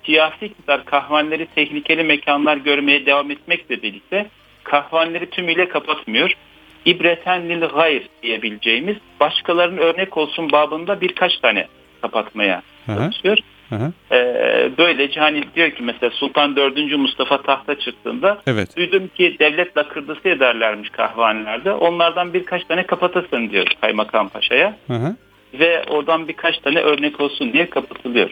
siyasi 0.04 0.46
iktidar 0.46 0.84
kahvaneleri 0.84 1.46
tehlikeli 1.46 2.04
mekanlar 2.04 2.56
görmeye 2.56 3.06
devam 3.06 3.30
etmekle 3.30 3.82
birlikte 3.82 4.26
kahvaneleri 4.64 5.30
tümüyle 5.30 5.68
kapatmıyor 5.68 6.36
ibreten 6.84 7.48
lil 7.48 7.60
gayr 7.60 8.02
diyebileceğimiz 8.22 8.96
başkalarının 9.20 9.78
örnek 9.78 10.16
olsun 10.16 10.52
babında 10.52 11.00
birkaç 11.00 11.38
tane 11.38 11.66
kapatmaya 12.02 12.62
çalışıyor. 12.86 13.38
Ee, 14.12 14.70
böylece 14.78 15.20
hani 15.20 15.44
diyor 15.56 15.70
ki 15.70 15.82
mesela 15.82 16.10
Sultan 16.10 16.56
4. 16.56 16.96
Mustafa 16.96 17.42
tahta 17.42 17.78
çıktığında 17.78 18.42
evet. 18.46 18.76
duydum 18.76 19.10
ki 19.14 19.36
devlet 19.38 19.76
lakırdısı 19.76 20.28
ederlermiş 20.28 20.90
kahvanelerde. 20.90 21.72
Onlardan 21.72 22.34
birkaç 22.34 22.64
tane 22.64 22.86
kapatasın 22.86 23.50
diyor 23.50 23.66
Kaymakam 23.80 24.28
Paşa'ya. 24.28 24.76
Hı 24.86 24.94
hı. 24.94 25.16
ve 25.54 25.84
oradan 25.88 26.28
birkaç 26.28 26.58
tane 26.58 26.80
örnek 26.80 27.20
olsun 27.20 27.52
diye 27.52 27.70
kapatılıyor. 27.70 28.30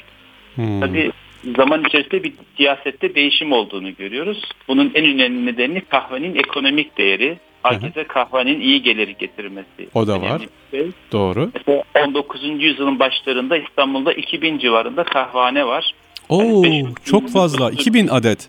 Hmm. 0.55 0.81
Tabii 0.81 1.13
zaman 1.57 1.85
içerisinde 1.85 2.23
bir 2.23 2.33
siyasette 2.57 3.15
değişim 3.15 3.53
olduğunu 3.53 3.97
görüyoruz. 3.97 4.43
Bunun 4.69 4.93
en 4.95 5.05
önemli 5.05 5.47
nedeni 5.47 5.81
kahvenin 5.81 6.35
ekonomik 6.35 6.99
değeri. 6.99 7.39
Herkese 7.63 8.05
kahvenin 8.05 8.61
iyi 8.61 8.83
geliri 8.83 9.17
getirmesi. 9.19 9.89
O 9.95 10.07
da 10.07 10.23
var. 10.23 10.43
Şey. 10.71 10.91
Doğru. 11.13 11.51
Mesela 11.55 11.83
19. 12.07 12.43
yüzyılın 12.43 12.99
başlarında 12.99 13.57
İstanbul'da 13.57 14.13
2000 14.13 14.59
civarında 14.59 15.05
kahvehane 15.05 15.67
var. 15.67 15.95
Oo, 16.29 16.65
yani 16.65 16.87
çok 17.05 17.29
fazla. 17.29 17.71
2000 17.71 18.09
adet. 18.09 18.49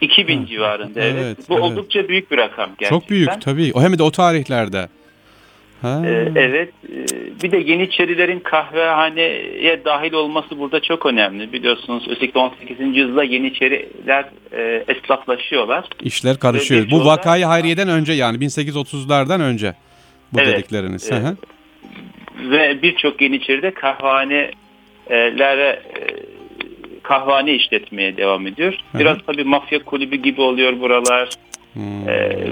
2000 0.00 0.40
ha. 0.40 0.46
civarında 0.46 1.00
evet. 1.00 1.14
evet. 1.24 1.38
Bu 1.48 1.54
evet. 1.54 1.64
oldukça 1.64 2.08
büyük 2.08 2.30
bir 2.30 2.36
rakam 2.36 2.70
gerçekten. 2.78 2.98
Çok 2.98 3.10
büyük 3.10 3.42
tabii. 3.42 3.72
O 3.74 3.82
hem 3.82 3.98
de 3.98 4.02
o 4.02 4.10
tarihlerde. 4.10 4.88
Ha. 5.82 6.02
Ee, 6.06 6.32
evet. 6.34 6.72
Ee, 6.88 7.42
bir 7.42 7.52
de 7.52 7.56
Yeniçerilerin 7.56 8.40
kahvehaneye 8.40 9.84
dahil 9.84 10.12
olması 10.12 10.58
burada 10.58 10.80
çok 10.80 11.06
önemli. 11.06 11.52
Biliyorsunuz 11.52 12.08
özellikle 12.08 12.40
18. 12.40 12.78
yüzyılda 12.80 13.24
Yeniçeriler 13.24 14.24
e, 14.52 14.84
esnaflaşıyorlar. 14.88 15.84
İşler 16.02 16.38
karışıyor. 16.38 16.90
Bu 16.90 17.04
vakayı 17.04 17.44
hayriyeden 17.44 17.88
önce 17.88 18.12
yani 18.12 18.38
1830'lardan 18.38 19.42
önce 19.42 19.74
bu 20.32 20.40
evet, 20.40 20.54
dedikleriniz. 20.54 21.10
Evet. 21.12 21.38
Ve 22.50 22.82
birçok 22.82 23.22
Yeniçeri 23.22 23.74
kahvehanelere 23.74 24.52
e, 25.10 25.82
kahvehane 27.02 27.54
işletmeye 27.54 28.16
devam 28.16 28.46
ediyor. 28.46 28.74
Biraz 28.94 29.18
tabii 29.26 29.44
mafya 29.44 29.84
kulübü 29.84 30.16
gibi 30.16 30.40
oluyor 30.40 30.80
buralar. 30.80 31.28
Hmm. 31.72 32.06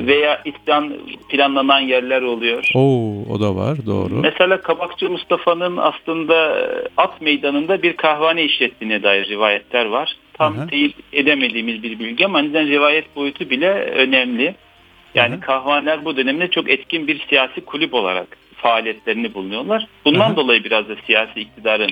Veya 0.06 0.42
isyan 0.44 0.92
planlanan 1.28 1.80
yerler 1.80 2.22
oluyor. 2.22 2.70
Oo, 2.74 3.24
o 3.30 3.40
da 3.40 3.56
var 3.56 3.78
doğru. 3.86 4.14
Mesela 4.14 4.60
Kabakçı 4.60 5.10
Mustafa'nın 5.10 5.76
aslında 5.76 6.60
e, 6.60 6.88
at 6.96 7.20
meydanında 7.20 7.82
bir 7.82 7.96
kahvehane 7.96 8.44
işlettiğine 8.44 9.02
dair 9.02 9.28
rivayetler 9.28 9.86
var. 9.86 10.16
Tam 10.32 10.58
Aha. 10.58 10.66
teyit 10.66 10.96
edemediğimiz 11.12 11.82
bir 11.82 11.98
bilgi 11.98 12.24
ama 12.26 12.38
neden 12.38 12.68
rivayet 12.68 13.16
boyutu 13.16 13.50
bile 13.50 13.70
önemli. 13.72 14.54
Yani 15.14 15.34
Aha. 15.34 15.40
kahvehaneler 15.40 16.04
bu 16.04 16.16
dönemde 16.16 16.48
çok 16.50 16.70
etkin 16.70 17.06
bir 17.06 17.26
siyasi 17.28 17.60
kulüp 17.60 17.94
olarak 17.94 18.38
faaliyetlerini 18.56 19.34
bulunuyorlar. 19.34 19.86
Bundan 20.04 20.20
Aha. 20.20 20.36
dolayı 20.36 20.64
biraz 20.64 20.88
da 20.88 20.96
siyasi 21.06 21.40
iktidarın 21.40 21.90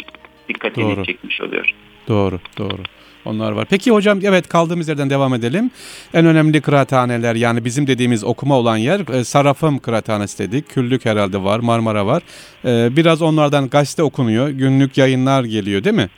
dikkatini 0.49 0.97
doğru. 0.97 1.05
çekmiş 1.05 1.41
oluyor. 1.41 1.75
Doğru, 2.09 2.39
doğru. 2.59 2.83
Onlar 3.25 3.53
var. 3.53 3.67
Peki 3.71 3.91
hocam 3.91 4.21
evet 4.23 4.49
kaldığımız 4.49 4.89
yerden 4.89 5.11
devam 5.11 5.35
edelim. 5.35 5.71
En 6.15 6.27
önemli 6.27 6.61
kıraathaneler 6.61 7.35
yani 7.35 7.65
bizim 7.65 7.87
dediğimiz 7.87 8.25
okuma 8.25 8.59
olan 8.59 8.77
yer 8.77 9.15
e, 9.15 9.25
Sarafım 9.25 9.79
Kıraathanesi 9.79 10.39
dedik. 10.39 10.69
Küllük 10.69 11.05
herhalde 11.05 11.43
var, 11.43 11.59
Marmara 11.61 12.07
var. 12.07 12.23
E, 12.65 12.97
biraz 12.97 13.23
onlardan 13.23 13.69
gazete 13.69 14.03
okunuyor. 14.03 14.49
Günlük 14.49 14.99
yayınlar 14.99 15.45
geliyor 15.45 15.85
değil 15.85 15.97
mi? 15.97 16.09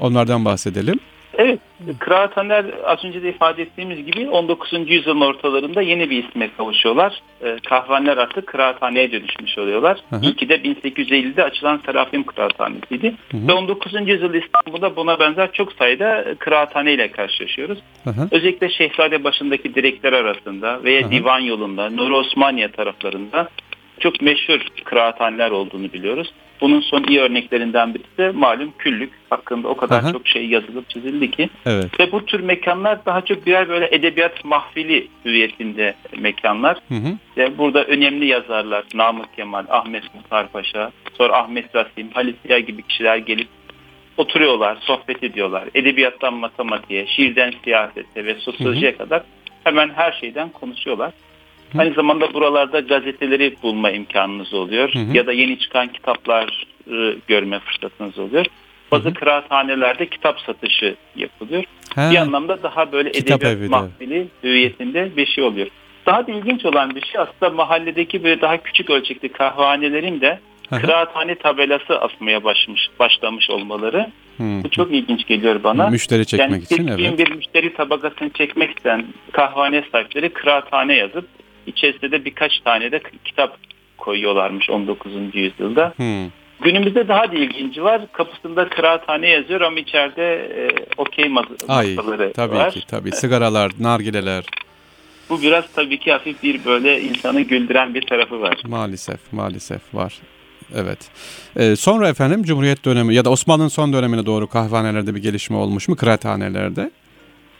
Onlardan 0.00 0.44
bahsedelim. 0.44 1.00
Evet, 1.38 1.58
kıraathaneler 1.98 2.64
az 2.84 3.04
önce 3.04 3.22
de 3.22 3.28
ifade 3.28 3.62
ettiğimiz 3.62 4.06
gibi 4.06 4.28
19. 4.30 4.72
yüzyılın 4.90 5.20
ortalarında 5.20 5.82
yeni 5.82 6.10
bir 6.10 6.24
isme 6.24 6.50
kavuşuyorlar. 6.56 7.20
E, 7.44 7.56
kahvehaneler 7.68 8.16
artık 8.16 8.46
kıraathaneye 8.46 9.12
dönüşmüş 9.12 9.58
oluyorlar. 9.58 9.98
Hı 10.10 10.16
hı. 10.16 10.20
İlki 10.22 10.48
de 10.48 10.56
1850'de 10.56 11.44
açılan 11.44 11.80
Serafim 11.86 12.24
Kıraathanesi'ydi. 12.24 13.14
Hı 13.30 13.36
hı. 13.36 13.48
Ve 13.48 13.52
19. 13.52 13.92
yüzyıl 14.08 14.34
İstanbul'da 14.34 14.96
buna 14.96 15.20
benzer 15.20 15.52
çok 15.52 15.72
sayıda 15.72 16.34
kıraathane 16.38 16.92
ile 16.92 17.10
karşılaşıyoruz. 17.10 17.78
Hı 18.04 18.10
hı. 18.10 18.28
Özellikle 18.30 18.68
Şehzade 18.68 19.24
başındaki 19.24 19.74
direkler 19.74 20.12
arasında 20.12 20.84
veya 20.84 21.02
hı 21.02 21.06
hı. 21.06 21.10
Divan 21.10 21.40
yolunda, 21.40 21.90
Nur 21.90 22.10
Osmaniye 22.10 22.68
taraflarında 22.68 23.48
çok 24.00 24.22
meşhur 24.22 24.60
kıraathaneler 24.84 25.50
olduğunu 25.50 25.92
biliyoruz. 25.92 26.32
Bunun 26.60 26.80
son 26.80 27.04
iyi 27.04 27.20
örneklerinden 27.20 27.94
birisi 27.94 28.18
de 28.18 28.30
malum 28.30 28.72
küllük. 28.78 29.12
Hakkında 29.30 29.68
o 29.68 29.76
kadar 29.76 30.02
Aha. 30.02 30.12
çok 30.12 30.28
şey 30.28 30.46
yazılıp 30.46 30.90
çizildi 30.90 31.30
ki. 31.30 31.48
Evet. 31.66 32.00
Ve 32.00 32.12
bu 32.12 32.26
tür 32.26 32.40
mekanlar 32.40 33.06
daha 33.06 33.20
çok 33.20 33.46
birer 33.46 33.68
böyle 33.68 33.88
edebiyat 33.92 34.44
mahfili 34.44 35.08
hüviyetinde 35.24 35.94
mekanlar. 36.18 36.76
Hı 36.88 36.94
hı. 36.94 37.16
İşte 37.28 37.58
burada 37.58 37.84
önemli 37.84 38.26
yazarlar 38.26 38.84
Namık 38.94 39.36
Kemal, 39.36 39.64
Ahmet 39.68 40.14
Muhtar 40.14 40.48
Paşa, 40.48 40.90
sonra 41.18 41.38
Ahmet 41.38 41.74
Rasim, 41.74 42.10
Halit 42.10 42.36
Ziya 42.46 42.58
gibi 42.58 42.82
kişiler 42.82 43.16
gelip 43.16 43.48
oturuyorlar, 44.16 44.78
sohbet 44.80 45.22
ediyorlar. 45.22 45.64
Edebiyattan 45.74 46.34
matematiğe, 46.34 47.06
şiirden 47.06 47.52
siyasete 47.64 48.24
ve 48.24 48.34
sosyolojiye 48.34 48.90
hı 48.90 48.94
hı. 48.94 48.98
kadar 48.98 49.22
hemen 49.64 49.90
her 49.94 50.12
şeyden 50.12 50.48
konuşuyorlar. 50.48 51.12
Hı. 51.76 51.80
Aynı 51.80 51.94
zamanda 51.94 52.34
buralarda 52.34 52.80
gazeteleri 52.80 53.56
bulma 53.62 53.90
imkanınız 53.90 54.54
oluyor. 54.54 54.94
Hı 54.94 54.98
hı. 54.98 55.16
Ya 55.16 55.26
da 55.26 55.32
yeni 55.32 55.58
çıkan 55.58 55.88
kitaplar 55.88 56.66
görme 57.26 57.58
fırsatınız 57.58 58.18
oluyor. 58.18 58.46
Bazı 58.92 59.14
kıraathanelerde 59.14 60.06
kitap 60.06 60.40
satışı 60.40 60.96
yapılıyor. 61.16 61.64
Ha. 61.94 62.10
Bir 62.12 62.16
anlamda 62.16 62.62
daha 62.62 62.92
böyle 62.92 63.12
kitap 63.12 63.44
edebiyat 63.44 63.70
mahfili 63.70 64.26
hüviyetinde 64.44 65.16
bir 65.16 65.26
şey 65.26 65.44
oluyor. 65.44 65.66
Daha 66.06 66.26
da 66.26 66.32
ilginç 66.32 66.64
olan 66.64 66.94
bir 66.94 67.00
şey 67.00 67.20
aslında 67.20 67.50
mahalledeki 67.50 68.24
böyle 68.24 68.40
daha 68.40 68.56
küçük 68.56 68.90
ölçekli 68.90 69.28
kahvehanelerin 69.28 70.20
de 70.20 70.40
kıraathane 70.70 71.34
tabelası 71.34 72.00
asmaya 72.00 72.44
başlamış, 72.44 72.88
başlamış 73.00 73.50
olmaları. 73.50 74.10
Hmm. 74.36 74.64
Bu 74.64 74.70
çok 74.70 74.92
ilginç 74.92 75.26
geliyor 75.26 75.64
bana. 75.64 75.90
Müşteri 75.90 76.26
çekmek 76.26 76.50
yani, 76.50 76.62
için 76.62 76.86
evet. 76.86 77.18
bir 77.18 77.34
müşteri 77.34 77.74
tabakasını 77.74 78.30
çekmek 78.30 78.76
isteyen 78.76 79.04
kahvehane 79.32 79.84
sahipleri 79.92 80.28
kıraathane 80.28 80.94
yazıp 80.94 81.28
İçerisinde 81.66 82.10
de 82.12 82.24
birkaç 82.24 82.58
tane 82.60 82.92
de 82.92 83.00
kitap 83.24 83.58
koyuyorlarmış 83.98 84.70
19. 84.70 85.12
yüzyılda. 85.34 85.92
Hmm. 85.96 86.30
Günümüzde 86.60 87.08
daha 87.08 87.32
da 87.32 87.34
ilginci 87.36 87.82
var. 87.84 88.02
Kapısında 88.12 88.68
kıraathane 88.68 89.28
yazıyor 89.28 89.60
ama 89.60 89.78
içeride 89.80 90.34
e, 90.34 90.68
okey 90.96 91.24
mas- 91.24 91.64
Ay, 91.68 91.94
masaları 91.94 92.32
tabii 92.32 92.54
var. 92.54 92.70
Tabii 92.70 92.80
ki 92.80 92.86
tabii. 92.86 93.12
Sigaralar, 93.12 93.72
nargileler. 93.80 94.44
Bu 95.30 95.42
biraz 95.42 95.64
tabii 95.74 95.98
ki 95.98 96.12
hafif 96.12 96.42
bir 96.42 96.64
böyle 96.64 97.02
insanı 97.02 97.40
güldüren 97.40 97.94
bir 97.94 98.06
tarafı 98.06 98.40
var. 98.40 98.58
Maalesef, 98.68 99.32
maalesef 99.32 99.94
var. 99.94 100.14
Evet. 100.74 100.98
Ee, 101.56 101.76
sonra 101.76 102.08
efendim 102.08 102.42
Cumhuriyet 102.42 102.84
dönemi 102.84 103.14
ya 103.14 103.24
da 103.24 103.30
Osmanlı'nın 103.30 103.68
son 103.68 103.92
dönemine 103.92 104.26
doğru 104.26 104.46
kahvehanelerde 104.46 105.14
bir 105.14 105.22
gelişme 105.22 105.56
olmuş 105.56 105.88
mu? 105.88 105.96
Kıraathanelerde? 105.96 106.90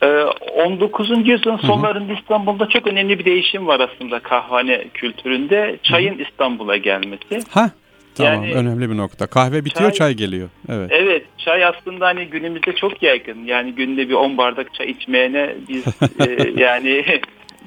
19. 0.02 1.10
Ee, 1.10 1.14
yüzyılın 1.14 1.56
sonlarında 1.56 2.12
İstanbul'da 2.12 2.68
çok 2.68 2.86
önemli 2.86 3.18
bir 3.18 3.24
değişim 3.24 3.66
var 3.66 3.80
aslında 3.80 4.18
kahvehane 4.18 4.88
kültüründe. 4.94 5.78
Çayın 5.82 6.18
İstanbul'a 6.18 6.76
gelmesi. 6.76 7.40
Ha, 7.50 7.70
Tamam 8.16 8.44
yani, 8.44 8.54
önemli 8.54 8.90
bir 8.90 8.96
nokta. 8.96 9.26
Kahve 9.26 9.64
bitiyor 9.64 9.90
çay, 9.90 9.98
çay 9.98 10.14
geliyor. 10.14 10.48
Evet. 10.68 10.90
Evet 10.92 11.22
çay 11.38 11.64
aslında 11.64 12.06
hani 12.06 12.26
günümüzde 12.26 12.72
çok 12.72 13.02
yaygın. 13.02 13.44
Yani 13.44 13.72
günde 13.72 14.08
bir 14.08 14.14
10 14.14 14.38
bardak 14.38 14.74
çay 14.74 14.90
içmeyene 14.90 15.54
biz 15.68 15.84
e, 16.26 16.50
yani 16.60 17.04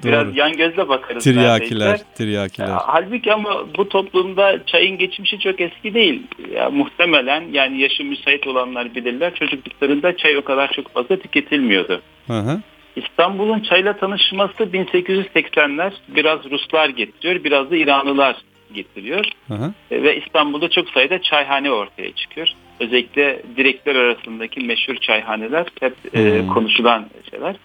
biraz 0.03 0.27
Doğru. 0.27 0.35
yan 0.35 0.57
gözle 0.57 0.89
bakarız. 0.89 1.23
Tiryakiler, 1.23 1.99
tiryakiler. 2.15 2.67
Ya, 2.67 2.79
halbuki 2.85 3.33
ama 3.33 3.65
bu 3.77 3.89
toplumda 3.89 4.65
çayın 4.65 4.97
geçmişi 4.97 5.39
çok 5.39 5.61
eski 5.61 5.93
değil. 5.93 6.23
Ya, 6.55 6.69
muhtemelen 6.69 7.43
yani 7.51 7.81
yaşı 7.81 8.03
müsait 8.03 8.47
olanlar 8.47 8.95
bilirler. 8.95 9.35
Çocukluklarında 9.35 10.17
çay 10.17 10.37
o 10.37 10.41
kadar 10.41 10.71
çok 10.71 10.93
fazla 10.93 11.19
tüketilmiyordu. 11.19 12.01
Hı 12.27 12.39
hı. 12.39 12.61
İstanbul'un 12.95 13.59
çayla 13.59 13.97
tanışması 13.97 14.63
1880'ler 14.63 15.91
biraz 16.07 16.39
Ruslar 16.51 16.89
getiriyor, 16.89 17.43
biraz 17.43 17.71
da 17.71 17.75
İranlılar 17.75 18.35
getiriyor. 18.73 19.25
Hı 19.47 19.53
hı. 19.53 19.73
E, 19.91 20.03
ve 20.03 20.17
İstanbul'da 20.17 20.69
çok 20.69 20.89
sayıda 20.89 21.21
çayhane 21.21 21.71
ortaya 21.71 22.11
çıkıyor. 22.11 22.47
Özellikle 22.79 23.41
direkler 23.57 23.95
arasındaki 23.95 24.59
meşhur 24.59 24.95
çayhaneler 24.95 25.65
hep 25.79 25.93
e, 26.13 26.47
konuşulan 26.53 27.05
şeyler. 27.29 27.55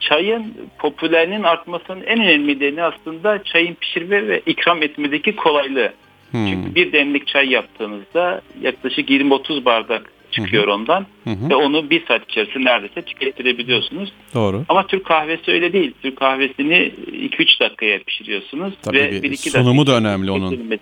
Çayın 0.00 0.56
popülerliğinin 0.78 1.44
artmasının 1.44 2.02
en 2.02 2.20
önemli 2.20 2.54
nedeni 2.54 2.82
aslında 2.82 3.42
çayın 3.42 3.74
pişirme 3.74 4.28
ve 4.28 4.40
ikram 4.46 4.82
etmedeki 4.82 5.36
kolaylığı. 5.36 5.92
Hmm. 6.30 6.46
Çünkü 6.50 6.74
bir 6.74 6.92
demlik 6.92 7.26
çay 7.26 7.50
yaptığınızda 7.50 8.40
yaklaşık 8.60 9.10
20-30 9.10 9.64
bardak 9.64 10.12
çıkıyor 10.30 10.64
hı 10.64 10.70
hı. 10.70 10.74
ondan 10.74 11.06
hı 11.24 11.30
hı. 11.30 11.50
ve 11.50 11.54
onu 11.54 11.90
bir 11.90 12.06
saat 12.06 12.30
içerisinde 12.30 12.64
neredeyse 12.64 13.02
tükettirebiliyorsunuz. 13.02 14.12
Doğru. 14.34 14.64
Ama 14.68 14.86
Türk 14.86 15.04
kahvesi 15.04 15.50
öyle 15.50 15.72
değil. 15.72 15.92
Türk 16.02 16.16
kahvesini 16.16 16.92
2-3 17.12 17.60
dakikaya 17.60 17.98
pişiriyorsunuz 17.98 18.74
Tabii 18.82 18.98
ve 18.98 19.22
bir, 19.22 19.30
iki 19.30 19.50
sunumu 19.50 19.86
da 19.86 19.96
önemli 19.96 20.30
onun. 20.30 20.78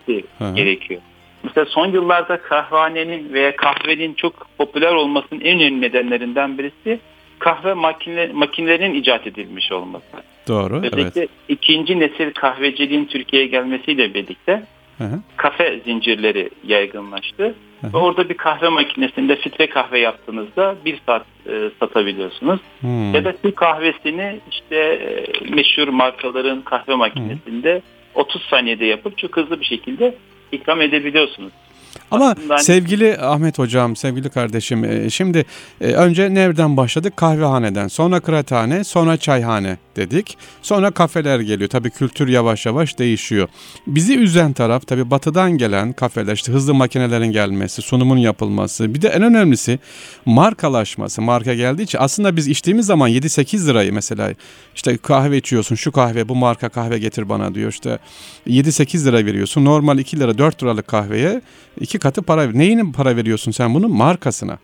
gerekiyor. 0.55 1.01
Mesela 1.43 1.67
son 1.67 1.93
yıllarda 1.93 2.43
kahvehanenin 2.43 3.33
veya 3.33 3.57
kahvenin 3.57 4.15
çok 4.15 4.47
popüler 4.59 4.93
olmasının 4.93 5.41
en 5.41 5.61
önemli 5.61 5.81
nedenlerinden 5.81 6.59
birisi 6.59 7.01
kahve 7.39 7.75
makine, 7.75 8.27
makinelerinin 8.33 8.95
icat 8.95 9.27
edilmiş 9.27 9.73
olması. 9.73 10.07
Doğru. 10.49 10.77
Özellikle 10.77 11.21
evet. 11.21 11.31
ikinci 11.49 12.01
nesil 12.01 12.33
kahveciliğin 12.33 13.05
Türkiye'ye 13.05 13.49
gelmesiyle 13.49 14.15
birlikte 14.15 14.63
hı 14.99 15.05
hı. 15.05 15.21
kafe 15.37 15.81
zincirleri 15.85 16.51
yaygınlaştı. 16.67 17.55
Hı 17.81 17.87
hı. 17.87 17.93
Ve 17.93 17.97
orada 17.97 18.29
bir 18.29 18.37
kahve 18.37 18.69
makinesinde 18.69 19.37
filtre 19.37 19.67
kahve 19.67 19.99
yaptığınızda 19.99 20.77
bir 20.85 21.01
saat 21.07 21.27
e, 21.47 21.71
satabiliyorsunuz. 21.81 22.61
Hmm. 22.81 23.15
Ya 23.15 23.25
da 23.25 23.37
Türk 23.37 23.57
kahvesini 23.57 24.41
işte 24.51 24.77
e, 24.77 25.27
meşhur 25.55 25.89
markaların 25.89 26.63
kahve 26.63 26.95
makinesinde 26.95 27.75
hmm. 27.75 28.23
30 28.23 28.43
saniyede 28.43 28.85
yapıp 28.85 29.19
çok 29.19 29.37
hızlı 29.37 29.61
bir 29.61 29.65
şekilde 29.65 30.15
ikram 30.53 30.81
edebiliyorsunuz. 30.81 31.53
Ama 32.11 32.31
Aslında 32.31 32.59
sevgili 32.59 33.19
Ahmet 33.19 33.59
hocam, 33.59 33.97
sevgili 33.97 34.31
kardeşim, 34.31 34.85
e, 34.85 35.11
şimdi 35.11 35.45
e, 35.81 35.93
önce 35.93 36.35
nereden 36.35 36.77
başladık? 36.77 37.17
Kahvehaneden, 37.17 37.89
sonra 37.89 38.21
kıraathane, 38.21 38.85
sonra 38.85 39.17
çayhane 39.17 39.77
dedik. 39.97 40.39
Sonra 40.63 40.91
kafeler 40.91 41.41
geliyor. 41.41 41.71
Tabii 41.71 41.91
kültür 41.91 42.29
yavaş 42.29 42.67
yavaş 42.67 42.99
değişiyor. 42.99 43.49
Bizi 43.87 44.19
üzen 44.19 44.53
taraf 44.53 44.87
tabii 44.87 45.11
batıdan 45.11 45.59
gelen 45.59 45.93
kafeler, 45.93 46.33
işte 46.33 46.53
hızlı 46.53 46.75
makinelerin 46.75 47.33
gelmesi, 47.33 47.83
sunumun 47.83 48.17
yapılması. 48.17 48.95
Bir 48.95 49.03
de 49.03 49.09
en 49.09 49.23
önemlisi 49.23 49.79
markalaşması. 50.27 51.23
Marka 51.23 51.55
geldiği 51.55 51.83
için 51.83 51.99
aslında 51.99 52.37
biz 52.37 52.49
içtiğimiz 52.49 52.87
zaman 52.87 53.11
7-8 53.11 53.67
lirayı 53.67 53.93
mesela 53.93 54.33
işte 54.75 54.97
kahve 54.97 55.37
içiyorsun, 55.37 55.75
şu 55.75 55.93
kahve, 55.93 56.29
bu 56.29 56.37
marka 56.37 56.69
kahve 56.69 56.99
getir 56.99 57.29
bana 57.29 57.55
diyor. 57.55 57.71
İşte 57.71 57.99
7-8 58.47 59.05
lira 59.05 59.27
veriyorsun. 59.27 59.65
Normal 59.65 59.99
2 59.99 60.21
lira, 60.21 60.39
4 60.39 60.63
liralık 60.63 60.87
kahveye 60.87 61.41
iki 61.97 62.03
katı 62.03 62.23
para. 62.23 62.51
Neyine 62.53 62.93
para 62.93 63.17
veriyorsun 63.17 63.51
sen 63.51 63.75
bunun? 63.75 63.91
Markasına. 63.91 64.59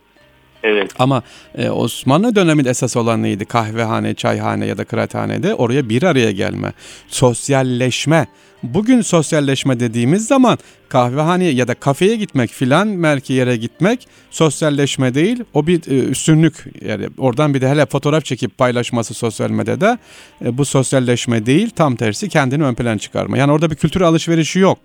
Evet. 0.63 0.91
Ama 0.99 1.23
e, 1.55 1.71
Osmanlı 1.71 2.37
döneminde 2.37 2.71
esas 2.71 2.97
olan 2.97 3.23
neydi? 3.23 3.45
Kahvehane, 3.45 4.15
çayhane 4.15 4.67
ya 4.67 4.79
da 4.79 4.85
kıraathanede 4.85 5.55
oraya 5.55 5.89
bir 5.89 6.03
araya 6.03 6.31
gelme, 6.31 6.73
sosyalleşme. 7.09 8.27
Bugün 8.63 9.01
sosyalleşme 9.01 9.81
dediğimiz 9.81 10.27
zaman 10.27 10.59
kahvehaneye 10.89 11.53
ya 11.53 11.69
da 11.69 11.75
kafeye 11.75 12.17
gitmek 12.17 12.51
filan 12.51 13.03
belki 13.03 13.33
yere 13.33 13.57
gitmek 13.57 14.09
sosyalleşme 14.31 15.15
değil. 15.15 15.45
O 15.55 15.67
bir 15.67 15.91
e, 15.91 16.05
üstünlük 16.05 16.55
yani 16.85 17.09
oradan 17.19 17.55
bir 17.55 17.61
de 17.61 17.69
hele 17.69 17.87
fotoğraf 17.87 18.25
çekip 18.25 18.59
paylaşması 18.59 19.15
sosyal 19.15 19.51
medyada 19.51 19.99
e, 20.45 20.59
bu 20.59 20.65
sosyalleşme 20.65 21.47
değil 21.47 21.71
tam 21.71 21.97
tersi 21.97 22.29
kendini 22.29 22.65
ön 22.65 22.75
plan 22.75 22.99
çıkarma. 22.99 23.39
Yani 23.39 23.53
orada 23.53 23.71
bir 23.71 23.77
kültür 23.77 24.01
alışverişi 24.01 24.59
yok. 24.59 24.79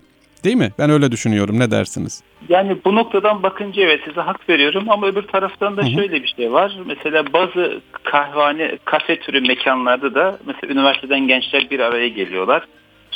Değil 0.44 0.56
mi? 0.56 0.70
Ben 0.78 0.90
öyle 0.90 1.12
düşünüyorum. 1.12 1.58
Ne 1.58 1.70
dersiniz? 1.70 2.22
Yani 2.48 2.76
bu 2.84 2.94
noktadan 2.94 3.42
bakınca 3.42 3.82
evet 3.82 4.00
size 4.04 4.20
hak 4.20 4.48
veriyorum 4.48 4.84
ama 4.88 5.06
öbür 5.06 5.22
taraftan 5.22 5.76
da 5.76 5.82
Hı-hı. 5.82 5.90
şöyle 5.90 6.22
bir 6.22 6.34
şey 6.36 6.52
var. 6.52 6.76
Mesela 6.86 7.32
bazı 7.32 7.80
kahvehane, 8.02 8.78
kafe 8.84 9.20
türü 9.20 9.40
mekanlarda 9.40 10.14
da 10.14 10.38
mesela 10.46 10.72
üniversiteden 10.72 11.20
gençler 11.20 11.70
bir 11.70 11.80
araya 11.80 12.08
geliyorlar 12.08 12.66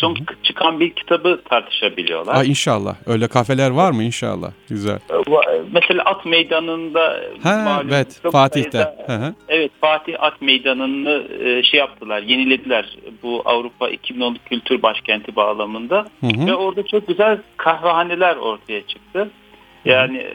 son 0.03 0.17
çıkan 0.43 0.81
bir 0.81 0.91
kitabı 0.91 1.41
tartışabiliyorlar. 1.45 2.35
Aa, 2.35 2.45
inşallah. 2.45 2.97
Öyle 3.07 3.29
kafeler 3.29 3.71
var 3.71 3.91
mı 3.91 4.03
inşallah? 4.03 4.51
Güzel. 4.69 4.99
Ee, 5.11 5.63
mesela 5.73 6.03
At 6.05 6.27
Meydanı'nda 6.27 7.21
ha, 7.43 7.63
malum, 7.65 7.89
evet 7.93 8.21
Fatih'te. 8.33 8.71
Sayıda, 9.07 9.35
evet 9.49 9.71
Fatih 9.81 10.15
At 10.19 10.43
Meydanı'nı 10.43 11.25
e, 11.45 11.63
şey 11.63 11.81
yaptılar, 11.81 12.23
yenilediler 12.23 12.97
bu 13.23 13.43
Avrupa 13.45 13.89
2010 13.89 14.39
Kültür 14.49 14.83
Başkenti 14.83 15.37
bağlamında 15.37 16.07
hı 16.21 16.27
hı. 16.27 16.47
ve 16.47 16.55
orada 16.55 16.87
çok 16.87 17.09
güzel 17.09 17.39
kahvehaneler 17.57 18.37
ortaya 18.37 18.87
çıktı. 18.87 19.31
Yani 19.85 20.19
e, 20.19 20.35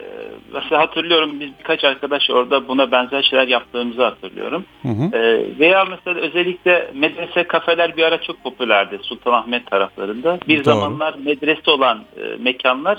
mesela 0.54 0.82
hatırlıyorum 0.82 1.40
biz 1.40 1.50
birkaç 1.58 1.84
arkadaş 1.84 2.30
orada 2.30 2.68
buna 2.68 2.92
benzer 2.92 3.22
şeyler 3.22 3.48
yaptığımızı 3.48 4.04
hatırlıyorum. 4.04 4.64
Hı 4.82 4.88
hı. 4.88 5.16
E, 5.16 5.42
veya 5.58 5.84
mesela 5.84 6.20
özellikle 6.20 6.90
medrese 6.94 7.44
kafeler 7.44 7.96
bir 7.96 8.02
ara 8.02 8.20
çok 8.20 8.42
popülerdi 8.42 8.98
Sultanahmet 9.02 9.66
taraflarında. 9.66 10.38
Bir 10.48 10.56
Doğru. 10.56 10.64
zamanlar 10.64 11.14
medrese 11.24 11.70
olan 11.70 12.04
e, 12.16 12.42
mekanlar 12.42 12.98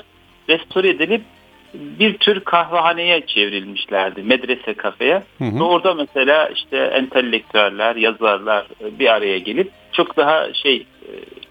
restore 0.50 0.90
edilip 0.90 1.22
bir 1.74 2.18
tür 2.18 2.40
kahvehaneye 2.40 3.26
çevrilmişlerdi 3.26 4.24
medrese 4.24 4.74
kafeye. 4.74 5.24
Hı 5.38 5.44
hı. 5.44 5.60
Ve 5.60 5.64
orada 5.64 5.94
mesela 5.94 6.50
işte 6.50 6.78
entelektüeller, 6.78 7.96
yazarlar 7.96 8.66
e, 8.82 9.00
bir 9.00 9.14
araya 9.14 9.38
gelip 9.38 9.72
çok 9.92 10.18
daha 10.18 10.54
şey 10.54 10.86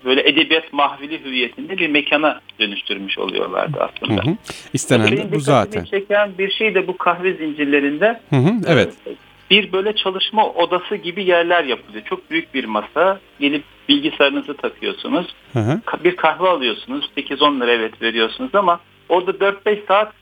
böyle 0.05 0.29
edebiyat 0.29 0.73
mahvili 0.73 1.25
hüviyetinde 1.25 1.79
bir 1.79 1.89
mekana 1.89 2.41
dönüştürmüş 2.61 3.19
oluyorlardı 3.19 3.79
aslında. 3.81 4.25
Hı 4.25 4.31
hı. 4.31 4.37
İstenen 4.73 5.17
de 5.17 5.33
bu 5.33 5.41
zaten. 5.41 5.85
çeken 5.85 6.31
bir 6.39 6.51
şey 6.51 6.75
de 6.75 6.87
bu 6.87 6.99
kahve 6.99 7.33
zincirlerinde. 7.33 8.21
Hı 8.31 8.37
hı, 8.37 8.51
evet. 8.67 8.95
E, 9.07 9.11
bir 9.51 9.73
böyle 9.73 9.97
çalışma 9.97 10.49
odası 10.49 10.97
gibi 10.97 11.25
yerler 11.25 11.65
yapılıyor. 11.65 12.05
Çok 12.05 12.31
büyük 12.31 12.55
bir 12.55 12.65
masa. 12.65 13.21
Gelip 13.41 13.65
bilgisayarınızı 13.89 14.57
takıyorsunuz. 14.57 15.27
Hı 15.53 15.59
hı. 15.59 15.81
Bir 16.05 16.17
kahve 16.17 16.49
alıyorsunuz. 16.49 17.11
8-10 17.17 17.61
lira 17.61 17.73
evet 17.73 18.03
veriyorsunuz 18.03 18.55
ama 18.55 18.81
orada 19.09 19.31
4-5 19.31 19.87
saat 19.89 20.13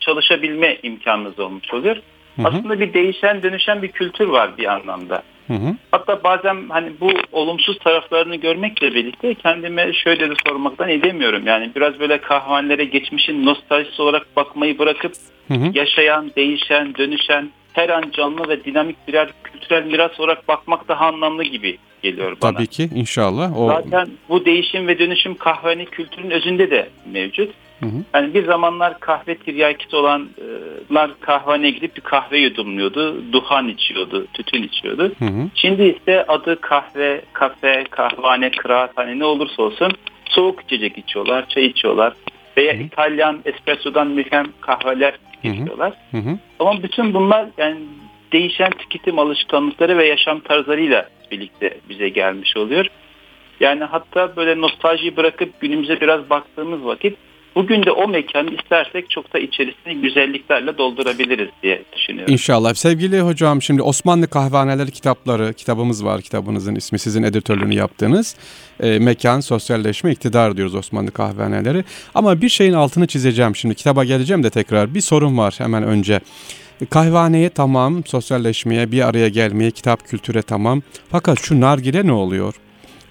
çalışabilme 0.00 0.78
imkanınız 0.82 1.38
olmuş 1.38 1.74
oluyor. 1.74 1.96
Hı 2.36 2.42
hı. 2.42 2.48
Aslında 2.48 2.80
bir 2.80 2.94
değişen 2.94 3.42
dönüşen 3.42 3.82
bir 3.82 3.88
kültür 3.88 4.26
var 4.26 4.58
bir 4.58 4.74
anlamda. 4.74 5.22
Hı 5.48 5.54
hı. 5.54 5.76
Hatta 5.90 6.24
bazen 6.24 6.56
hani 6.68 6.92
bu 7.00 7.10
olumsuz 7.32 7.78
taraflarını 7.78 8.36
görmekle 8.36 8.94
birlikte 8.94 9.34
kendime 9.34 9.92
şöyle 9.92 10.30
de 10.30 10.34
sormaktan 10.46 10.88
edemiyorum. 10.88 11.46
Yani 11.46 11.70
biraz 11.76 12.00
böyle 12.00 12.20
kahvanelere 12.20 12.84
geçmişin 12.84 13.46
nostaljisi 13.46 14.02
olarak 14.02 14.36
bakmayı 14.36 14.78
bırakıp 14.78 15.12
hı 15.48 15.54
hı. 15.54 15.70
yaşayan, 15.74 16.30
değişen, 16.36 16.94
dönüşen, 16.94 17.50
her 17.72 17.88
an 17.88 18.04
canlı 18.12 18.48
ve 18.48 18.64
dinamik 18.64 19.08
birer 19.08 19.28
kültürel 19.44 19.86
miras 19.86 20.20
olarak 20.20 20.48
bakmak 20.48 20.88
daha 20.88 21.06
anlamlı 21.06 21.44
gibi 21.44 21.78
geliyor 22.02 22.36
bana. 22.42 22.52
Tabii 22.52 22.66
ki 22.66 22.90
inşallah. 22.94 23.58
O... 23.58 23.68
Zaten 23.68 24.08
bu 24.28 24.44
değişim 24.44 24.86
ve 24.86 24.98
dönüşüm 24.98 25.34
kahveni 25.34 25.86
kültürün 25.86 26.30
özünde 26.30 26.70
de 26.70 26.88
mevcut. 27.12 27.54
Hı 27.80 27.86
hı. 27.86 28.04
Yani 28.14 28.34
bir 28.34 28.44
zamanlar 28.44 29.00
kahve 29.00 29.34
tiryakisi 29.34 29.96
olanlar 29.96 31.10
kahvene 31.20 31.70
gidip 31.70 31.96
bir 31.96 32.00
kahve 32.00 32.38
yudumluyordu. 32.38 33.32
Duhan 33.32 33.68
içiyordu, 33.68 34.26
tütün 34.32 34.62
içiyordu. 34.62 35.12
Hı 35.18 35.24
hı. 35.24 35.48
Şimdi 35.54 35.82
ise 35.82 36.24
adı 36.28 36.60
kahve, 36.60 37.22
kafe, 37.32 37.84
kahvane, 37.90 38.50
kıraathane 38.50 39.18
ne 39.18 39.24
olursa 39.24 39.62
olsun 39.62 39.92
soğuk 40.24 40.62
içecek 40.62 40.98
içiyorlar, 40.98 41.48
çay 41.48 41.66
içiyorlar. 41.66 42.12
Veya 42.56 42.74
hı 42.74 42.78
hı. 42.78 42.82
İtalyan 42.82 43.38
espressodan 43.44 44.06
mülhem 44.06 44.46
kahveler 44.60 45.14
içiyorlar. 45.44 45.92
Hı 46.10 46.16
hı. 46.16 46.38
Ama 46.58 46.82
bütün 46.82 47.14
bunlar 47.14 47.46
yani 47.58 47.78
değişen 48.32 48.70
tüketim 48.70 49.18
alışkanlıkları 49.18 49.98
ve 49.98 50.06
yaşam 50.06 50.40
tarzlarıyla 50.40 51.08
birlikte 51.30 51.78
bize 51.88 52.08
gelmiş 52.08 52.56
oluyor. 52.56 52.86
Yani 53.60 53.84
hatta 53.84 54.36
böyle 54.36 54.60
nostaljiyi 54.60 55.16
bırakıp 55.16 55.60
günümüze 55.60 56.00
biraz 56.00 56.30
baktığımız 56.30 56.84
vakit 56.84 57.16
Bugün 57.54 57.82
de 57.82 57.90
o 57.90 58.08
mekanı 58.08 58.50
istersek 58.50 59.10
çok 59.10 59.34
da 59.34 59.38
içerisini 59.38 59.94
güzelliklerle 59.94 60.78
doldurabiliriz 60.78 61.48
diye 61.62 61.82
düşünüyorum. 61.96 62.32
İnşallah. 62.32 62.74
Sevgili 62.74 63.20
hocam 63.20 63.62
şimdi 63.62 63.82
Osmanlı 63.82 64.26
Kahvehaneleri 64.26 64.90
kitapları, 64.90 65.54
kitabımız 65.54 66.04
var. 66.04 66.22
Kitabınızın 66.22 66.74
ismi 66.74 66.98
sizin 66.98 67.22
editörlüğünü 67.22 67.74
yaptığınız. 67.74 68.36
E, 68.80 68.98
mekan, 68.98 69.40
sosyalleşme, 69.40 70.12
iktidar 70.12 70.56
diyoruz 70.56 70.74
Osmanlı 70.74 71.10
Kahvehaneleri. 71.10 71.84
Ama 72.14 72.40
bir 72.40 72.48
şeyin 72.48 72.72
altını 72.72 73.06
çizeceğim 73.06 73.56
şimdi. 73.56 73.74
Kitaba 73.74 74.04
geleceğim 74.04 74.42
de 74.42 74.50
tekrar. 74.50 74.94
Bir 74.94 75.00
sorun 75.00 75.38
var 75.38 75.54
hemen 75.58 75.82
önce. 75.82 76.20
Kahvehaneye 76.90 77.48
tamam, 77.48 78.02
sosyalleşmeye, 78.06 78.92
bir 78.92 79.08
araya 79.08 79.28
gelmeye, 79.28 79.70
kitap 79.70 80.08
kültüre 80.08 80.42
tamam. 80.42 80.82
Fakat 81.10 81.40
şu 81.40 81.60
nargile 81.60 82.06
ne 82.06 82.12
oluyor? 82.12 82.54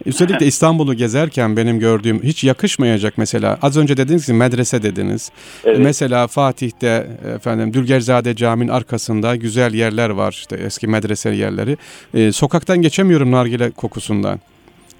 Üstelik 0.06 0.40
de 0.40 0.46
İstanbul'u 0.46 0.94
gezerken 0.94 1.58
benim 1.58 1.80
gördüğüm 1.80 2.24
hiç 2.24 2.44
yakışmayacak 2.44 3.18
mesela. 3.18 3.60
Az 3.62 3.78
önce 3.78 3.98
dediniz 3.98 4.26
ki 4.26 4.34
medrese 4.34 4.84
dediniz. 4.84 5.32
Evet. 5.66 5.80
Mesela 5.80 6.28
Fatih'te 6.28 7.08
efendim 7.36 7.74
Dülgerzade 7.74 8.36
Camii'nin 8.36 8.72
arkasında 8.72 9.36
güzel 9.36 9.74
yerler 9.74 10.10
var 10.10 10.32
işte 10.32 10.56
eski 10.56 10.88
medrese 10.88 11.30
yerleri. 11.30 11.78
Ee, 12.14 12.32
sokaktan 12.32 12.82
geçemiyorum 12.82 13.32
nargile 13.32 13.72
kokusundan. 13.72 14.40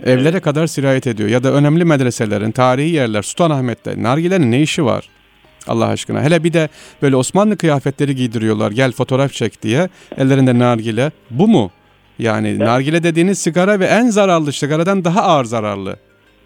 Evlere 0.04 0.30
evet. 0.30 0.42
kadar 0.42 0.68
sirayet 0.68 1.08
ediyor. 1.08 1.30
Ya 1.30 1.44
da 1.44 1.54
önemli 1.54 1.86
medreselerin, 1.86 2.52
tarihi 2.52 2.90
yerler, 2.90 3.22
Sultanahmet'te 3.22 4.04
nargilenin 4.04 4.52
ne 4.52 4.62
işi 4.62 4.86
var? 4.86 5.10
Allah 5.68 5.88
aşkına. 5.88 6.24
Hele 6.24 6.44
bir 6.44 6.54
de 6.54 6.70
böyle 7.02 7.16
Osmanlı 7.16 7.58
kıyafetleri 7.58 8.16
giydiriyorlar. 8.16 8.72
Gel 8.72 8.92
fotoğraf 8.92 9.34
çek 9.34 9.62
diye. 9.62 9.90
Ellerinde 10.18 10.60
nargile. 10.60 11.12
Bu 11.32 11.48
mu? 11.48 11.72
Yani 12.20 12.48
evet. 12.48 12.60
nargile 12.60 13.04
dediğiniz 13.04 13.40
sigara 13.40 13.80
ve 13.80 13.86
en 13.86 14.06
zararlı 14.06 14.52
sigaradan 14.52 15.04
daha 15.04 15.22
ağır 15.22 15.46
zararlı. 15.46 15.96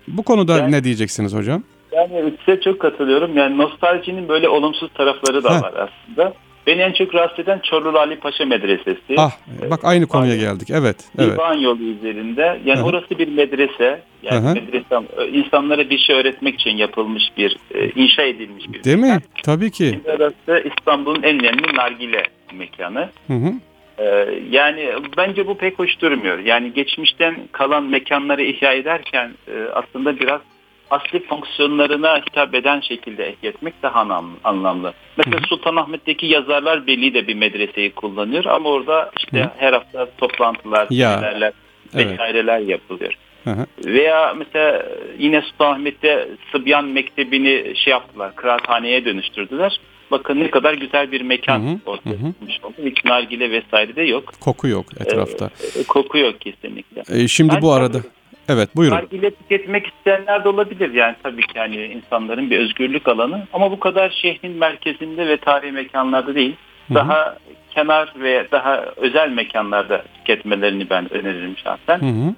Bu 0.07 0.23
konuda 0.23 0.57
yani, 0.57 0.71
ne 0.71 0.84
diyeceksiniz 0.84 1.34
hocam? 1.34 1.63
Yani 1.91 2.34
size 2.45 2.62
çok 2.62 2.79
katılıyorum. 2.79 3.38
Yani 3.38 3.57
nostaljinin 3.57 4.27
böyle 4.27 4.49
olumsuz 4.49 4.89
tarafları 4.93 5.43
da 5.43 5.57
Heh. 5.57 5.63
var 5.63 5.73
aslında. 5.73 6.34
Beni 6.67 6.81
en 6.81 6.93
çok 6.93 7.15
rahatsız 7.15 7.39
eden 7.39 7.60
Çorlu 7.63 7.99
Ali 7.99 8.19
Paşa 8.19 8.45
Medresesi. 8.45 9.15
Ah, 9.17 9.31
bak 9.71 9.79
aynı 9.84 10.07
konuya 10.07 10.36
geldik. 10.36 10.69
Evet. 10.69 10.95
evet. 11.19 11.34
İvan 11.34 11.53
yolu 11.53 11.84
üzerinde. 11.84 12.60
Yani 12.65 12.79
Hı-hı. 12.79 12.86
orası 12.86 13.10
bir 13.10 13.27
medrese. 13.27 14.01
Yani 14.23 14.45
Hı-hı. 14.45 14.53
medrese 14.53 15.27
insanlara 15.34 15.89
bir 15.89 15.97
şey 15.97 16.15
öğretmek 16.15 16.60
için 16.60 16.77
yapılmış 16.77 17.23
bir, 17.38 17.57
e, 17.75 17.89
inşa 17.89 18.21
edilmiş 18.21 18.65
bir 18.73 18.84
Değil 18.84 18.97
mekan. 18.97 19.15
mi? 19.15 19.23
Tabii 19.43 19.71
ki. 19.71 19.89
Şimdi 19.89 20.12
orası 20.12 20.67
İstanbul'un 20.67 21.23
en 21.23 21.39
önemli 21.39 21.77
nargile 21.77 22.23
mekanı. 22.53 23.10
Hı 23.27 23.34
hı. 23.34 23.53
Ee, 24.01 24.39
yani 24.49 24.89
bence 25.17 25.47
bu 25.47 25.57
pek 25.57 25.79
hoş 25.79 26.01
durmuyor. 26.01 26.39
Yani 26.39 26.73
geçmişten 26.73 27.35
kalan 27.51 27.83
mekanları 27.83 28.43
ihya 28.43 28.73
ederken 28.73 29.31
e, 29.47 29.53
aslında 29.73 30.19
biraz 30.19 30.41
asli 30.89 31.25
fonksiyonlarına 31.25 32.17
hitap 32.17 32.55
eden 32.55 32.79
şekilde 32.79 33.25
ehliyetmek 33.25 33.73
daha 33.83 33.99
anlamlı. 34.43 34.93
Mesela 35.17 35.39
Sultanahmet'teki 35.49 36.25
Yazarlar 36.25 36.87
Birliği 36.87 37.13
de 37.13 37.27
bir 37.27 37.35
medreseyi 37.35 37.91
kullanıyor 37.91 38.45
ama 38.45 38.69
orada 38.69 39.11
işte 39.17 39.43
Hı. 39.43 39.51
her 39.57 39.73
hafta 39.73 40.07
toplantılar, 40.17 40.87
seminerler 40.87 41.53
vesaireler 41.95 42.57
evet. 42.57 42.69
yapılıyor. 42.69 43.13
Hı 43.43 43.49
hı. 43.49 43.65
Veya 43.85 44.33
mesela 44.37 44.85
yine 45.19 45.41
Sultanahmet'te 45.41 46.27
Sıbyan 46.51 46.85
Mektebi'ni 46.85 47.75
şey 47.75 47.91
yaptılar, 47.91 48.35
kıraathaneye 48.35 49.05
dönüştürdüler. 49.05 49.79
Bakın 50.12 50.39
ne 50.39 50.52
kadar 50.52 50.74
güzel 50.74 51.12
bir 51.12 51.21
mekan 51.21 51.60
hı 51.60 51.69
hı, 51.69 51.80
ortaya 51.86 52.15
çıkmış 52.15 52.60
oldu. 52.63 52.74
Hiç 52.86 53.06
nargile 53.06 53.52
vesaire 53.52 53.95
de 53.95 54.02
yok. 54.02 54.34
Koku 54.39 54.67
yok 54.67 54.86
etrafta. 55.00 55.50
Ee, 55.80 55.84
koku 55.84 56.17
yok 56.17 56.41
kesinlikle. 56.41 57.04
Ee, 57.10 57.28
şimdi 57.28 57.54
ben 57.54 57.62
bu 57.62 57.71
arada... 57.71 57.97
Tabii, 57.97 58.12
Evet 58.50 58.76
buyurun. 58.76 58.95
Nargile 58.95 59.32
tüketmek 59.32 59.88
isteyenler 59.88 60.43
de 60.43 60.50
olabilir 60.50 60.93
yani 60.93 61.15
tabii 61.24 61.41
ki 61.41 61.58
yani 61.58 61.86
insanların 61.86 62.50
bir 62.50 62.60
özgürlük 62.60 63.08
alanı 63.08 63.47
ama 63.54 63.71
bu 63.71 63.80
kadar 63.80 64.10
şehrin 64.21 64.58
merkezinde 64.58 65.28
ve 65.28 65.38
tarihi 65.38 65.71
mekanlarda 65.71 66.36
değil. 66.36 66.56
Daha 66.93 67.26
hı 67.26 67.30
hı. 67.30 67.36
kenar 67.76 68.13
ve 68.19 68.47
daha 68.52 68.86
özel 68.95 69.30
mekanlarda 69.30 70.04
tüketmelerini 70.17 70.89
ben 70.89 71.13
öneririm 71.13 71.58
şahsen. 71.58 72.00
Hı 72.00 72.06
hı. 72.06 72.34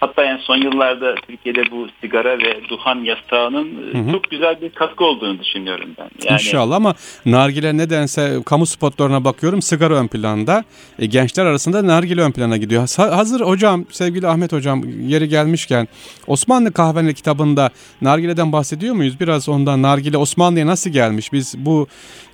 Hatta 0.00 0.24
yani 0.24 0.40
son 0.42 0.56
yıllarda 0.56 1.14
Türkiye'de 1.14 1.70
bu 1.70 1.86
sigara 2.00 2.38
ve 2.38 2.68
duhan 2.68 3.04
yasağının 3.04 3.68
hı 3.92 3.98
hı. 3.98 4.12
çok 4.12 4.30
güzel 4.30 4.60
bir 4.60 4.70
katkı 4.70 5.04
olduğunu 5.04 5.38
düşünüyorum 5.38 5.90
ben. 5.98 6.10
Yani... 6.24 6.32
İnşallah 6.32 6.76
ama 6.76 6.94
nargile 7.26 7.76
nedense 7.76 8.38
kamu 8.46 8.66
spotlarına 8.66 9.24
bakıyorum 9.24 9.62
sigara 9.62 9.94
ön 9.94 10.08
planda. 10.08 10.64
E, 10.98 11.06
gençler 11.06 11.46
arasında 11.46 11.86
nargile 11.86 12.22
ön 12.22 12.32
plana 12.32 12.56
gidiyor. 12.56 12.88
Hazır 12.96 13.40
hocam 13.40 13.84
sevgili 13.90 14.26
Ahmet 14.26 14.52
hocam 14.52 14.82
yeri 15.06 15.28
gelmişken 15.28 15.88
Osmanlı 16.26 16.72
Kahveni 16.72 17.14
kitabında 17.14 17.70
nargileden 18.02 18.52
bahsediyor 18.52 18.94
muyuz? 18.94 19.20
Biraz 19.20 19.48
ondan 19.48 19.82
nargile 19.82 20.16
Osmanlı'ya 20.16 20.66
nasıl 20.66 20.90
gelmiş? 20.90 21.32
Biz 21.32 21.54
bu 21.58 21.86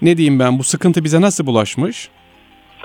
ne 0.03 0.17
diyeyim 0.17 0.39
ben 0.39 0.59
bu 0.59 0.65
sıkıntı 0.65 1.05
bize 1.05 1.21
nasıl 1.21 1.47
bulaşmış? 1.47 2.09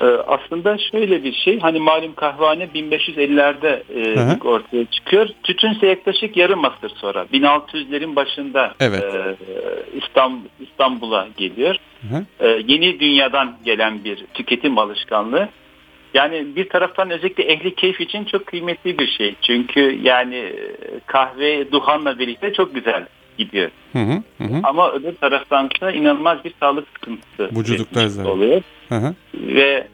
Ee, 0.01 0.05
aslında 0.05 0.77
şöyle 0.91 1.23
bir 1.23 1.33
şey 1.33 1.59
hani 1.59 1.79
malum 1.79 2.13
kahvehane 2.13 2.63
1550'lerde 2.63 3.83
e, 3.95 4.47
ortaya 4.47 4.85
çıkıyor. 4.85 5.27
Tütünse 5.43 5.87
yaklaşık 5.87 6.37
yarım 6.37 6.65
asır 6.65 6.89
sonra 6.89 7.25
1600'lerin 7.33 8.15
başında 8.15 8.73
evet. 8.79 9.03
e, 9.03 9.35
İstanbul 9.97 10.47
İstanbul'a 10.59 11.27
geliyor. 11.37 11.75
E, 12.39 12.47
yeni 12.47 12.99
dünyadan 12.99 13.57
gelen 13.65 14.03
bir 14.03 14.25
tüketim 14.33 14.77
alışkanlığı. 14.77 15.49
Yani 16.13 16.55
bir 16.55 16.69
taraftan 16.69 17.09
özellikle 17.09 17.43
ehli 17.43 17.75
keyif 17.75 18.01
için 18.01 18.25
çok 18.25 18.45
kıymetli 18.45 18.99
bir 18.99 19.07
şey. 19.07 19.35
Çünkü 19.41 19.99
yani 20.03 20.35
e, 20.35 20.75
kahve 21.05 21.71
duhanla 21.71 22.19
birlikte 22.19 22.53
çok 22.53 22.75
güzel 22.75 23.05
gidiyor. 23.37 23.71
Hı 23.93 23.99
hı, 23.99 24.43
hı. 24.43 24.59
Ama 24.63 24.91
öbür 24.91 25.15
taraftansa 25.15 25.91
inanılmaz 25.91 26.45
bir 26.45 26.53
sağlık 26.59 26.87
sıkıntısı 26.93 27.59
Vücudukta 27.59 28.29
oluyor. 28.31 28.61
Hı 28.89 28.95
hı. 28.95 29.15
Ve 29.33 29.87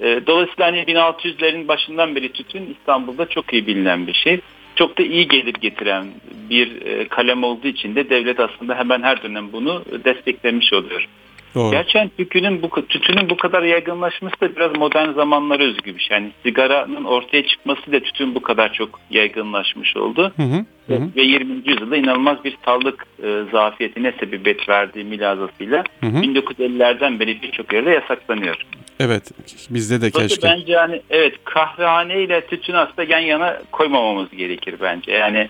e, 0.00 0.26
dolayısıyla 0.26 0.66
hani 0.66 0.78
1600'lerin 0.78 1.68
başından 1.68 2.16
beri 2.16 2.32
tütün 2.32 2.76
İstanbul'da 2.78 3.26
çok 3.26 3.52
iyi 3.52 3.66
bilinen 3.66 4.06
bir 4.06 4.14
şey. 4.14 4.40
Çok 4.76 4.98
da 4.98 5.02
iyi 5.02 5.28
gelir 5.28 5.54
getiren 5.60 6.06
bir 6.50 6.82
e, 6.86 7.08
kalem 7.08 7.44
olduğu 7.44 7.68
için 7.68 7.94
de 7.94 8.10
devlet 8.10 8.40
aslında 8.40 8.74
hemen 8.74 9.02
her 9.02 9.22
dönem 9.22 9.52
bunu 9.52 9.84
desteklemiş 10.04 10.72
oluyor. 10.72 11.08
Doğru. 11.54 11.70
Gerçekten 11.70 12.08
tütünün 12.08 12.62
bu, 12.62 12.86
tütünün 12.86 13.30
bu 13.30 13.36
kadar 13.36 13.62
yaygınlaşması 13.62 14.40
da 14.40 14.56
biraz 14.56 14.76
modern 14.76 15.12
zamanlara 15.12 15.62
özgü 15.62 15.96
bir 15.96 16.00
şey. 16.00 16.16
Yani 16.16 16.30
sigaranın 16.42 17.04
ortaya 17.04 17.46
çıkması 17.46 17.92
da 17.92 18.00
tütün 18.00 18.34
bu 18.34 18.42
kadar 18.42 18.72
çok 18.72 19.00
yaygınlaşmış 19.10 19.96
oldu. 19.96 20.32
Hı 20.36 20.42
hı, 20.42 20.64
hı. 20.94 21.08
Ve 21.16 21.22
20. 21.22 21.54
yüzyılda 21.68 21.96
inanılmaz 21.96 22.44
bir 22.44 22.56
sağlık 22.64 23.06
e, 23.22 23.42
zafiyetine 23.52 24.12
sebebiyet 24.20 24.68
verdiği 24.68 25.04
milazasıyla 25.04 25.84
hı 26.00 26.06
hı. 26.06 26.16
1950'lerden 26.16 27.20
beri 27.20 27.42
birçok 27.42 27.72
yerde 27.72 27.90
yasaklanıyor. 27.90 28.66
Evet 29.00 29.32
bizde 29.70 30.00
de 30.00 30.10
keşke. 30.10 30.48
Bence 30.48 30.72
yani 30.72 31.02
evet 31.10 31.34
kahvehane 31.44 32.22
ile 32.22 32.46
tütün 32.46 32.74
aslında 32.74 33.04
yan 33.04 33.20
yana 33.20 33.58
koymamamız 33.72 34.30
gerekir 34.30 34.74
bence. 34.80 35.12
Yani 35.12 35.48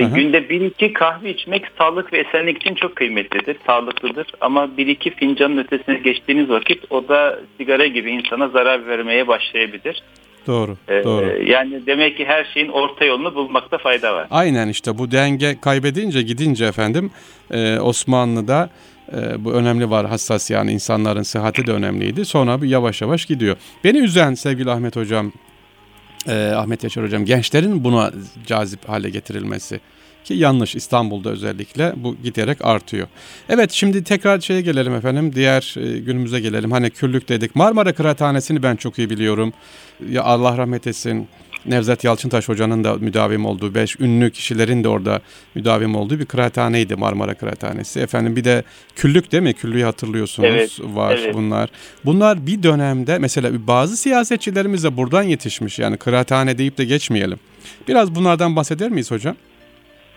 e, 0.00 0.04
günde 0.04 0.48
bir 0.48 0.60
iki 0.60 0.92
kahve 0.92 1.30
içmek 1.30 1.64
sağlık 1.78 2.12
ve 2.12 2.18
esenlik 2.18 2.56
için 2.56 2.74
çok 2.74 2.96
kıymetlidir, 2.96 3.56
sağlıklıdır. 3.66 4.26
Ama 4.40 4.76
bir 4.76 4.86
iki 4.86 5.10
fincanın 5.10 5.58
ötesine 5.58 5.94
geçtiğiniz 5.94 6.48
vakit 6.48 6.84
o 6.90 7.08
da 7.08 7.40
sigara 7.58 7.86
gibi 7.86 8.10
insana 8.10 8.48
zarar 8.48 8.86
vermeye 8.86 9.28
başlayabilir. 9.28 10.02
Doğru, 10.46 10.76
ee, 10.88 11.04
doğru. 11.04 11.42
Yani 11.42 11.86
demek 11.86 12.16
ki 12.16 12.24
her 12.24 12.44
şeyin 12.54 12.68
orta 12.68 13.04
yolunu 13.04 13.34
bulmakta 13.34 13.78
fayda 13.78 14.14
var. 14.14 14.26
Aynen 14.30 14.68
işte 14.68 14.98
bu 14.98 15.10
denge 15.10 15.56
kaybedince 15.60 16.22
gidince 16.22 16.64
efendim 16.64 17.10
e, 17.50 17.78
Osmanlı'da 17.78 18.70
e, 19.12 19.44
bu 19.44 19.52
önemli 19.52 19.90
var 19.90 20.06
hassas 20.06 20.50
yani 20.50 20.72
insanların 20.72 21.22
sıhhati 21.22 21.66
de 21.66 21.72
önemliydi. 21.72 22.24
Sonra 22.24 22.62
bir 22.62 22.68
yavaş 22.68 23.02
yavaş 23.02 23.26
gidiyor. 23.26 23.56
Beni 23.84 23.98
üzen 23.98 24.34
sevgili 24.34 24.70
Ahmet 24.70 24.96
Hocam 24.96 25.32
e, 26.26 26.52
Ahmet 26.56 26.84
Yaşar 26.84 27.04
Hocam 27.04 27.24
gençlerin 27.24 27.84
buna 27.84 28.12
cazip 28.46 28.88
hale 28.88 29.10
getirilmesi 29.10 29.80
ki 30.26 30.34
yanlış 30.34 30.76
İstanbul'da 30.76 31.30
özellikle 31.30 31.92
bu 31.96 32.16
giderek 32.24 32.64
artıyor. 32.64 33.08
Evet 33.48 33.72
şimdi 33.72 34.04
tekrar 34.04 34.40
şeye 34.40 34.60
gelelim 34.60 34.94
efendim 34.94 35.32
diğer 35.34 35.74
e, 35.78 35.98
günümüze 35.98 36.40
gelelim. 36.40 36.72
Hani 36.72 36.90
küllük 36.90 37.28
dedik 37.28 37.56
Marmara 37.56 37.92
Kıraathanesi'ni 37.92 38.62
ben 38.62 38.76
çok 38.76 38.98
iyi 38.98 39.10
biliyorum. 39.10 39.52
Ya 40.10 40.22
Allah 40.22 40.58
rahmet 40.58 40.86
etsin 40.86 41.28
Nevzat 41.68 42.04
Yalçıntaş 42.04 42.48
Hoca'nın 42.48 42.84
da 42.84 42.94
müdavim 42.94 43.46
olduğu, 43.46 43.74
beş 43.74 44.00
ünlü 44.00 44.30
kişilerin 44.30 44.84
de 44.84 44.88
orada 44.88 45.20
müdavim 45.54 45.94
olduğu 45.94 46.18
bir 46.18 46.26
kıraathaneydi 46.26 46.96
Marmara 46.96 47.34
Kıraathanesi. 47.34 48.00
Efendim 48.00 48.36
bir 48.36 48.44
de 48.44 48.62
küllük 48.96 49.32
değil 49.32 49.42
mi? 49.42 49.54
Küllüğü 49.54 49.82
hatırlıyorsunuz 49.82 50.48
evet, 50.50 50.80
var 50.84 51.18
evet. 51.22 51.34
bunlar. 51.34 51.70
Bunlar 52.04 52.46
bir 52.46 52.62
dönemde 52.62 53.18
mesela 53.18 53.66
bazı 53.66 53.96
siyasetçilerimiz 53.96 54.84
de 54.84 54.96
buradan 54.96 55.22
yetişmiş. 55.22 55.78
Yani 55.78 55.96
kıraathane 55.96 56.58
deyip 56.58 56.78
de 56.78 56.84
geçmeyelim. 56.84 57.38
Biraz 57.88 58.14
bunlardan 58.14 58.56
bahseder 58.56 58.90
miyiz 58.90 59.10
hocam? 59.10 59.36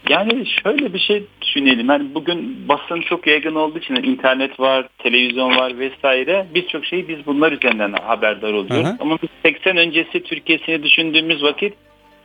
Yani 0.09 0.45
şöyle 0.63 0.93
bir 0.93 0.99
şey 0.99 1.23
düşünelim. 1.41 1.89
Yani 1.89 2.15
bugün 2.15 2.67
basın 2.67 3.01
çok 3.01 3.27
yaygın 3.27 3.55
olduğu 3.55 3.79
için 3.79 3.95
internet 3.95 4.59
var, 4.59 4.87
televizyon 4.97 5.55
var 5.55 5.79
vesaire. 5.79 6.45
Birçok 6.55 6.85
şeyi 6.85 7.07
biz 7.07 7.25
bunlar 7.25 7.51
üzerinden 7.51 7.93
haberdar 7.93 8.53
oluyoruz. 8.53 8.85
Hı 8.85 8.89
hı. 8.89 8.97
Ama 8.99 9.17
biz 9.21 9.29
80 9.43 9.77
öncesi 9.77 10.23
Türkiye'sini 10.23 10.83
düşündüğümüz 10.83 11.43
vakit 11.43 11.73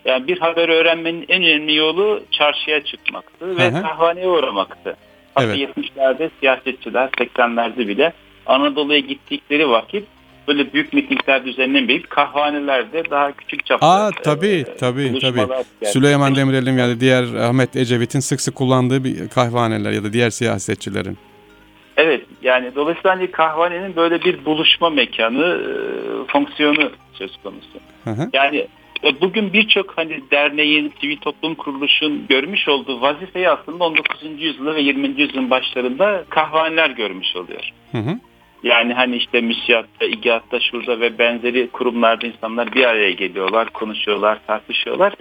yani 0.04 0.26
bir 0.26 0.38
haber 0.38 0.68
öğrenmenin 0.68 1.24
en 1.28 1.42
önemli 1.42 1.74
yolu 1.74 2.22
çarşıya 2.30 2.84
çıkmaktı 2.84 3.46
hı 3.46 3.50
hı. 3.50 3.56
ve 3.58 3.82
kahvaneye 3.82 4.28
uğramaktı. 4.28 4.96
Hatta 5.34 5.46
evet. 5.46 5.76
70'lerde 5.76 6.30
siyasetçiler 6.40 7.08
80'lerde 7.08 7.88
bile 7.88 8.12
Anadolu'ya 8.46 8.98
gittikleri 8.98 9.68
vakit 9.68 10.04
böyle 10.48 10.72
büyük 10.72 10.92
mitingler 10.92 11.44
düzenlenmeyip 11.44 12.10
kahvanelerde 12.10 13.02
daha 13.10 13.32
küçük 13.32 13.66
çapta 13.66 13.86
Aa 13.86 14.10
tabii 14.10 14.46
e, 14.46 14.76
tabii 14.76 15.18
tabii. 15.20 15.46
Süleyman 15.84 16.34
Demirel'in 16.34 16.78
ya 16.78 16.88
da 16.88 17.00
diğer 17.00 17.34
Ahmet 17.34 17.76
Ecevit'in 17.76 18.20
sık 18.20 18.40
sık 18.40 18.54
kullandığı 18.54 19.04
bir 19.04 19.28
kahvaneler 19.28 19.92
ya 19.92 20.04
da 20.04 20.12
diğer 20.12 20.30
siyasetçilerin. 20.30 21.18
Evet 21.96 22.22
yani 22.42 22.74
dolayısıyla 22.74 23.16
hani 23.16 23.30
kahvanenin 23.30 23.96
böyle 23.96 24.22
bir 24.22 24.44
buluşma 24.44 24.90
mekanı 24.90 25.44
e, 25.44 26.32
fonksiyonu 26.32 26.90
söz 27.12 27.36
konusu. 27.42 27.78
Hı 28.04 28.10
hı. 28.10 28.30
Yani 28.32 28.66
e, 29.04 29.20
bugün 29.20 29.52
birçok 29.52 29.98
hani 29.98 30.20
derneğin, 30.30 30.92
sivil 31.00 31.16
toplum 31.16 31.54
kuruluşun 31.54 32.26
görmüş 32.28 32.68
olduğu 32.68 33.00
vazifeyi 33.00 33.48
aslında 33.48 33.84
19. 33.84 34.22
yüzyılda 34.38 34.74
ve 34.74 34.80
20. 34.80 35.20
yüzyılın 35.20 35.50
başlarında 35.50 36.24
kahvaneler 36.28 36.90
görmüş 36.90 37.36
oluyor. 37.36 37.70
Hı 37.92 37.98
hı. 37.98 38.18
Yani 38.64 38.94
hani 38.94 39.16
işte 39.16 39.40
müsiyatta, 39.40 40.04
igiatta, 40.04 40.60
şurada 40.60 41.00
ve 41.00 41.18
benzeri 41.18 41.70
kurumlarda 41.70 42.26
insanlar 42.26 42.74
bir 42.74 42.84
araya 42.84 43.10
geliyorlar, 43.10 43.70
konuşuyorlar, 43.70 44.38
tartışıyorlar. 44.46 45.14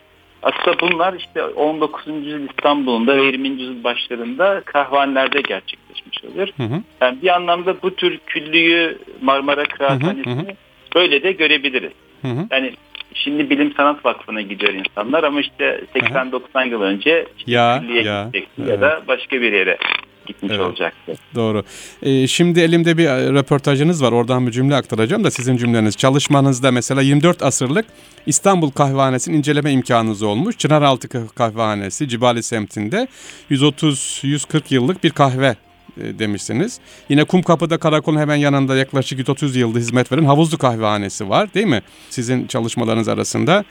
Aslında 0.44 0.80
bunlar 0.80 1.14
işte 1.14 1.44
19. 1.44 2.08
yüzyıl 2.08 2.50
İstanbul'unda 2.50 3.18
ve 3.18 3.24
20. 3.26 3.48
yüzyıl 3.48 3.84
başlarında 3.84 4.62
kahvanelerde 4.66 5.42
gerçekleşmiş 5.42 6.24
oluyor. 6.24 6.48
Hı 6.58 6.64
hı. 6.64 6.82
Yani 7.02 7.22
bir 7.22 7.36
anlamda 7.36 7.82
bu 7.82 7.96
tür 7.96 8.20
küllüğü 8.26 8.98
Marmara 9.22 9.64
Kıraathanesi'ni 9.64 10.56
böyle 10.96 11.24
de 11.24 11.32
görebiliriz. 11.32 11.92
Hı 12.22 12.28
hı. 12.28 12.48
Yani 12.52 12.74
şimdi 13.14 13.50
Bilim 13.50 13.74
Sanat 13.78 14.06
Vakfı'na 14.06 14.42
gidiyor 14.42 14.74
insanlar 14.74 15.24
ama 15.24 15.42
işte 15.42 15.84
80-90 15.96 16.70
yıl 16.70 16.82
önce 16.82 17.26
işte 17.38 17.52
ya, 17.52 17.80
külliye 17.82 18.04
ya, 18.04 18.24
gidecekti 18.24 18.62
evet. 18.62 18.70
ya 18.70 18.82
da 18.82 19.02
başka 19.08 19.42
bir 19.42 19.54
yere 19.54 19.78
gitmiş 20.26 20.52
evet, 20.52 20.66
olacaktı. 20.66 21.14
Doğru. 21.36 21.64
Ee, 22.02 22.28
şimdi 22.28 22.60
elimde 22.60 22.98
bir 22.98 23.06
e, 23.06 23.34
röportajınız 23.34 24.04
var. 24.04 24.12
Oradan 24.12 24.48
bir 24.48 24.52
cümle 24.52 24.76
aktaracağım 24.76 25.24
da 25.24 25.32
sizin 25.32 25.58
cümleniz. 25.58 25.98
Çalışmanızda 25.98 26.72
mesela 26.72 27.02
24 27.02 27.44
asırlık 27.44 27.86
İstanbul 28.26 28.72
Kahvehanesi'nin 28.72 29.38
inceleme 29.38 29.72
imkanınız 29.72 30.22
olmuş. 30.22 30.58
Çınaraltı 30.58 31.28
Kahvehanesi 31.36 32.10
Cibali 32.10 32.44
semtinde 32.44 33.08
130-140 33.52 34.62
yıllık 34.70 35.04
bir 35.04 35.10
kahve 35.10 35.56
demişsiniz. 35.98 36.80
Yine 37.10 37.24
Kumkapı'da 37.24 37.78
karakolun 37.78 38.20
hemen 38.20 38.36
yanında 38.36 38.76
yaklaşık 38.76 39.20
130 39.20 39.56
yılda 39.56 39.80
hizmet 39.80 40.12
veren 40.12 40.26
Havuzlu 40.26 40.58
Kahvehanesi 40.58 41.30
var 41.30 41.54
değil 41.54 41.66
mi? 41.66 41.82
Sizin 42.10 42.48
çalışmalarınız 42.48 43.08
arasında. 43.08 43.64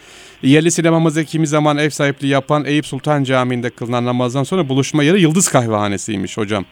Yerli 0.43 0.71
sinemamızda 0.71 1.25
kimi 1.25 1.47
zaman 1.47 1.79
ev 1.79 1.91
sahipliği 1.91 2.29
yapan 2.29 2.65
Eyüp 2.65 2.87
Sultan 2.87 3.25
Camii'nde 3.25 3.71
kılınan 3.71 4.05
namazdan 4.05 4.43
sonra 4.43 4.69
buluşma 4.69 5.03
yeri 5.03 5.21
Yıldız 5.21 5.49
Kahvehanesi'ymiş 5.49 6.37
hocam. 6.37 6.65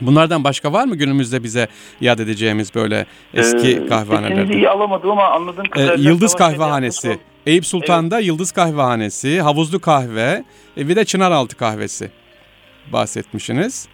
Bunlardan 0.00 0.44
başka 0.44 0.72
var 0.72 0.84
mı 0.84 0.96
günümüzde 0.96 1.42
bize 1.42 1.68
yad 2.00 2.18
edeceğimiz 2.18 2.74
böyle 2.74 3.06
eski 3.34 3.70
ee, 3.70 3.86
kahvehanelerden? 3.86 4.52
iyi 4.52 4.68
alamadım 4.68 5.10
ama 5.10 5.28
anladığım 5.28 5.64
kadarıyla... 5.64 5.94
Ee, 5.94 6.12
Yıldız 6.12 6.34
Kahvehanesi. 6.34 7.18
Eyüp 7.46 7.66
Sultan'da 7.66 8.16
evet. 8.16 8.26
Yıldız 8.26 8.52
Kahvehanesi, 8.52 9.40
Havuzlu 9.40 9.80
Kahve 9.80 10.44
e, 10.78 10.88
bir 10.88 10.96
de 10.96 11.04
Çınaraltı 11.04 11.56
Kahvesi 11.56 12.10
bahsetmişsiniz 12.92 13.88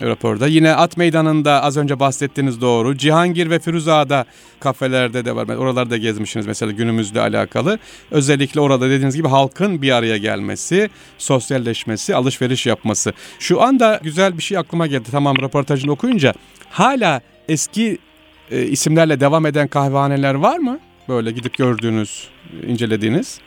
raporda. 0.00 0.46
Yine 0.46 0.74
At 0.74 0.96
Meydanı'nda 0.96 1.62
az 1.62 1.76
önce 1.76 2.00
bahsettiğiniz 2.00 2.60
doğru. 2.60 2.96
Cihangir 2.96 3.50
ve 3.50 3.58
Firuza'da 3.58 4.24
kafelerde 4.60 5.24
de 5.24 5.36
var. 5.36 5.48
Oralarda 5.48 5.96
gezmişsiniz 5.96 6.46
mesela 6.46 6.72
günümüzle 6.72 7.20
alakalı. 7.20 7.78
Özellikle 8.10 8.60
orada 8.60 8.90
dediğiniz 8.90 9.16
gibi 9.16 9.28
halkın 9.28 9.82
bir 9.82 9.90
araya 9.90 10.16
gelmesi, 10.16 10.90
sosyalleşmesi, 11.18 12.14
alışveriş 12.14 12.66
yapması. 12.66 13.12
Şu 13.38 13.62
anda 13.62 14.00
güzel 14.02 14.38
bir 14.38 14.42
şey 14.42 14.58
aklıma 14.58 14.86
geldi. 14.86 15.08
Tamam 15.10 15.36
röportajını 15.36 15.92
okuyunca 15.92 16.34
hala 16.70 17.20
eski 17.48 17.98
e, 18.50 18.62
isimlerle 18.62 19.20
devam 19.20 19.46
eden 19.46 19.68
kahvehaneler 19.68 20.34
var 20.34 20.58
mı? 20.58 20.78
Böyle 21.08 21.30
gidip 21.30 21.58
gördüğünüz, 21.58 22.28
incelediğiniz. 22.66 23.40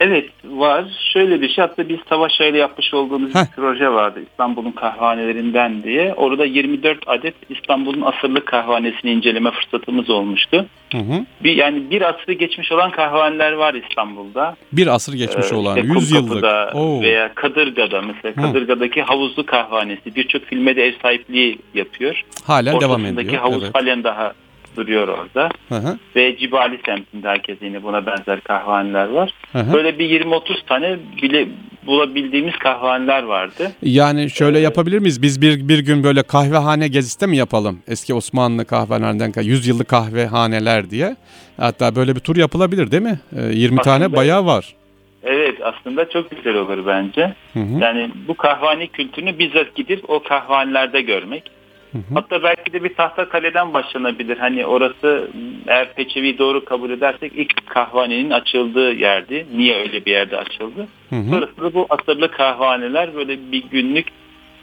Evet 0.00 0.30
var. 0.44 0.84
Şöyle 1.12 1.40
bir 1.40 1.48
şey 1.48 1.64
hatta 1.64 1.88
biz 1.88 1.98
Savaş 2.08 2.40
ile 2.40 2.58
yapmış 2.58 2.94
olduğumuz 2.94 3.34
Heh. 3.34 3.40
bir 3.40 3.56
proje 3.56 3.88
vardı 3.88 4.20
İstanbul'un 4.30 4.72
kahvanelerinden 4.72 5.82
diye. 5.82 6.14
Orada 6.14 6.44
24 6.44 6.98
adet 7.06 7.34
İstanbul'un 7.48 8.02
asırlık 8.02 8.46
kahvanesini 8.46 9.10
inceleme 9.10 9.50
fırsatımız 9.50 10.10
olmuştu. 10.10 10.66
Hı 10.92 10.98
hı. 10.98 11.24
Bir, 11.44 11.56
yani 11.56 11.90
bir 11.90 12.02
asrı 12.02 12.32
geçmiş 12.32 12.72
olan 12.72 12.90
kahvaneler 12.90 13.52
var 13.52 13.74
İstanbul'da. 13.74 14.56
Bir 14.72 14.86
asır 14.86 15.12
geçmiş 15.12 15.52
ee, 15.52 15.54
olan, 15.54 15.76
işte 15.76 15.88
100 15.94 16.10
yıllık. 16.10 16.44
Oo. 16.74 17.02
Veya 17.02 17.34
Kadırga'da 17.34 18.02
mesela 18.02 18.36
hı. 18.36 18.42
Kadırga'daki 18.42 19.02
havuzlu 19.02 19.46
kahvanesi 19.46 20.16
birçok 20.16 20.42
filme 20.42 20.76
de 20.76 20.86
ev 20.86 20.92
sahipliği 21.02 21.58
yapıyor. 21.74 22.22
Hala 22.44 22.80
devam 22.80 23.00
ediyor. 23.00 23.12
Ortasındaki 23.12 23.36
havuz 23.36 23.62
evet. 23.62 23.74
halen 23.74 24.04
daha 24.04 24.32
duruyor 24.76 25.08
orada. 25.08 25.48
Hı 25.68 25.74
hı. 25.74 25.98
Ve 26.16 26.36
Cibali 26.36 26.78
semtinde 26.86 27.28
herkes 27.28 27.58
yine 27.62 27.82
buna 27.82 28.06
benzer 28.06 28.40
kahvaneler 28.40 29.08
var. 29.08 29.34
Hı 29.52 29.58
hı. 29.58 29.72
Böyle 29.72 29.98
bir 29.98 30.20
20-30 30.20 30.66
tane 30.66 30.96
bile 31.22 31.48
bulabildiğimiz 31.86 32.56
kahvaneler 32.56 33.22
vardı. 33.22 33.72
Yani 33.82 34.30
şöyle 34.30 34.58
ee, 34.58 34.62
yapabilir 34.62 34.98
miyiz? 34.98 35.22
Biz 35.22 35.42
bir, 35.42 35.68
bir 35.68 35.78
gün 35.78 36.04
böyle 36.04 36.22
kahvehane 36.22 36.88
gezisi 36.88 37.20
de 37.20 37.26
mi 37.26 37.36
yapalım? 37.36 37.78
Eski 37.88 38.14
Osmanlı 38.14 38.64
kahvehanelerinden 38.64 39.42
100 39.42 39.66
yıllık 39.66 39.88
kahvehaneler 39.88 40.90
diye. 40.90 41.16
Hatta 41.56 41.96
böyle 41.96 42.14
bir 42.14 42.20
tur 42.20 42.36
yapılabilir 42.36 42.90
değil 42.90 43.02
mi? 43.02 43.20
20 43.32 43.80
aslında, 43.80 43.82
tane 43.82 44.16
bayağı 44.16 44.46
var. 44.46 44.74
Evet 45.22 45.58
aslında 45.62 46.08
çok 46.10 46.30
güzel 46.30 46.54
olur 46.54 46.86
bence. 46.86 47.34
Hı 47.52 47.60
hı. 47.60 47.78
Yani 47.80 48.10
bu 48.28 48.34
kahvehane 48.34 48.86
kültürünü 48.86 49.38
bizzat 49.38 49.74
gidip 49.74 50.10
o 50.10 50.22
kahvanelerde 50.22 51.00
görmek. 51.00 51.50
Hı 51.96 52.00
hı. 52.00 52.14
Hatta 52.14 52.42
belki 52.42 52.72
de 52.72 52.84
bir 52.84 52.94
tahta 52.94 53.28
kaleden 53.28 53.74
başlanabilir. 53.74 54.36
Hani 54.38 54.66
orası 54.66 55.30
eğer 55.66 55.94
Peçevi 55.94 56.38
doğru 56.38 56.64
kabul 56.64 56.90
edersek 56.90 57.32
ilk 57.34 57.66
kahvanenin 57.66 58.30
açıldığı 58.30 58.92
yerdi. 58.92 59.46
Niye 59.56 59.76
öyle 59.76 60.04
bir 60.04 60.10
yerde 60.10 60.36
açıldı? 60.36 60.88
Hı 61.10 61.16
hı. 61.16 61.30
Sonrasında 61.30 61.74
bu 61.74 61.86
asırlı 61.90 62.30
kahvaneler 62.30 63.14
böyle 63.14 63.52
bir 63.52 63.64
günlük 63.70 64.06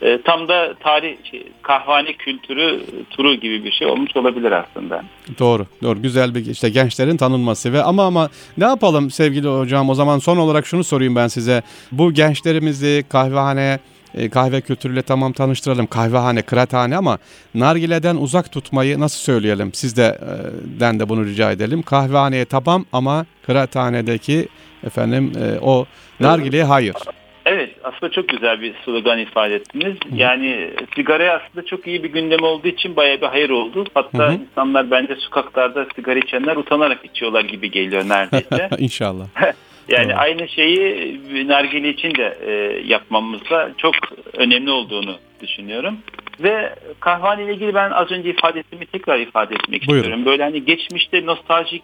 e, 0.02 0.22
tam 0.22 0.48
da 0.48 0.74
tarih 0.80 1.16
şey, 1.32 1.48
kahvane 1.62 2.14
kültürü 2.14 2.82
turu 3.10 3.36
gibi 3.36 3.64
bir 3.64 3.72
şey 3.72 3.88
olmuş 3.88 4.16
olabilir 4.16 4.52
aslında. 4.52 5.04
Doğru, 5.40 5.66
doğru. 5.84 6.02
Güzel 6.02 6.36
bir 6.36 6.46
işte 6.46 6.70
gençlerin 6.70 7.18
tanınması 7.18 7.74
ve 7.74 7.84
ama 7.84 8.06
ama 8.06 8.30
ne 8.58 8.64
yapalım 8.64 9.12
sevgili 9.12 9.48
hocam 9.48 9.90
o 9.90 9.96
zaman 9.96 10.20
son 10.20 10.38
olarak 10.38 10.66
şunu 10.66 10.84
sorayım 10.84 11.16
ben 11.16 11.28
size. 11.28 11.62
Bu 11.92 12.14
gençlerimizi 12.14 13.04
kahvehaneye 13.10 13.80
e, 14.16 14.30
kahve 14.30 14.62
kültürüyle 14.62 15.02
tamam 15.02 15.34
tanıştıralım. 15.34 15.88
Kahvehane, 15.88 16.42
kıraathane 16.42 16.98
ama 16.98 17.18
nargileden 17.56 18.16
uzak 18.16 18.52
tutmayı 18.52 19.00
nasıl 19.00 19.20
söyleyelim? 19.20 19.74
Sizden 19.74 21.00
de 21.00 21.10
bunu 21.10 21.26
rica 21.26 21.52
edelim. 21.52 21.82
Kahvehaneye 21.82 22.46
tamam 22.46 22.86
ama 22.92 23.26
kıraathanedeki 23.46 24.48
efendim 24.84 25.32
e, 25.40 25.60
o 25.60 25.86
nargileye 26.20 26.64
hayır. 26.64 26.96
Evet 27.46 27.70
aslında 27.84 28.12
çok 28.12 28.30
güzel 28.30 28.62
bir 28.62 28.74
slogan 28.86 29.20
ifade 29.20 29.56
ettiniz. 29.56 29.98
Yani 30.16 30.72
sigaraya 30.96 31.42
aslında 31.42 31.66
çok 31.66 31.88
iyi 31.88 32.04
bir 32.04 32.10
gündem 32.12 32.44
olduğu 32.44 32.68
için 32.68 32.96
bayağı 32.96 33.22
bir 33.22 33.26
hayır 33.26 33.50
oldu. 33.50 33.86
Hatta 33.94 34.28
Hı-hı. 34.28 34.34
insanlar 34.34 34.92
bence 34.92 35.16
sokaklarda 35.16 35.88
sigara 35.96 36.20
içenler 36.20 36.56
utanarak 36.56 37.06
içiyorlar 37.06 37.42
gibi 37.44 37.72
geliyor 37.72 38.04
neredeyse. 38.10 38.70
İnşallah. 38.78 39.26
Yani 39.88 40.06
evet. 40.06 40.16
aynı 40.18 40.48
şeyi 40.50 41.48
nargile 41.48 41.90
için 41.90 42.16
de 42.16 42.38
e, 42.46 42.52
yapmamızda 42.88 43.72
çok 43.78 43.96
önemli 44.34 44.72
olduğunu 44.72 45.16
düşünüyorum. 45.42 45.98
Ve 46.40 46.76
kahvehane 47.00 47.44
ile 47.44 47.54
ilgili 47.54 47.74
ben 47.74 47.92
az 47.92 48.12
önce 48.12 48.30
ifade 48.30 48.60
ettiğimi 48.60 48.86
tekrar 48.86 49.20
ifade 49.20 49.56
etmek 49.56 49.88
Buyurun. 49.88 50.02
istiyorum. 50.02 50.26
Böyle 50.26 50.44
hani 50.44 50.66
geçmişte 50.66 51.26
nostaljik 51.26 51.84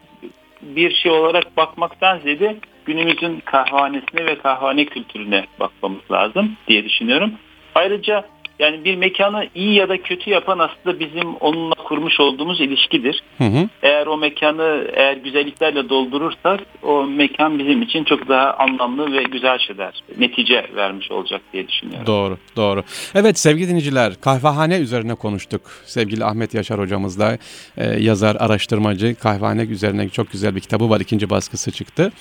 bir 0.61 0.93
şey 0.93 1.11
olarak 1.11 1.57
bakmaktan 1.57 2.19
ziyade 2.19 2.55
günümüzün 2.85 3.39
kahvanesine 3.45 4.25
ve 4.25 4.37
kahvane 4.37 4.85
kültürüne 4.85 5.45
bakmamız 5.59 6.11
lazım 6.11 6.57
diye 6.67 6.85
düşünüyorum. 6.85 7.33
Ayrıca 7.75 8.25
yani 8.59 8.83
bir 8.83 8.95
mekanı 8.95 9.47
iyi 9.55 9.73
ya 9.73 9.89
da 9.89 10.01
kötü 10.01 10.29
yapan 10.29 10.59
aslında 10.59 10.99
bizim 10.99 11.35
onunla 11.35 11.75
kurmuş 11.75 12.19
olduğumuz 12.19 12.61
ilişkidir. 12.61 13.23
Hı 13.37 13.43
hı. 13.43 13.69
Eğer 13.83 14.07
o 14.07 14.17
mekanı 14.17 14.87
eğer 14.93 15.17
güzelliklerle 15.17 15.89
doldurursak 15.89 16.59
o 16.83 17.03
mekan 17.03 17.59
bizim 17.59 17.81
için 17.81 18.03
çok 18.03 18.27
daha 18.27 18.53
anlamlı 18.53 19.13
ve 19.13 19.23
güzel 19.23 19.59
şeyler, 19.59 20.03
netice 20.17 20.67
vermiş 20.75 21.11
olacak 21.11 21.41
diye 21.53 21.67
düşünüyorum. 21.67 22.07
Doğru, 22.07 22.37
doğru. 22.55 22.83
Evet 23.15 23.39
sevgili 23.39 23.67
dinleyiciler 23.67 24.13
kahvehane 24.21 24.77
üzerine 24.77 25.15
konuştuk. 25.15 25.61
Sevgili 25.85 26.25
Ahmet 26.25 26.53
Yaşar 26.53 26.79
hocamızla 26.79 27.37
e, 27.77 27.85
yazar, 27.99 28.35
araştırmacı 28.39 29.15
kahvehane 29.15 29.61
üzerine 29.61 30.09
çok 30.09 30.31
güzel 30.31 30.55
bir 30.55 30.61
kitabı 30.61 30.89
var. 30.89 30.99
ikinci 30.99 31.29
baskısı 31.29 31.71
çıktı. 31.71 32.11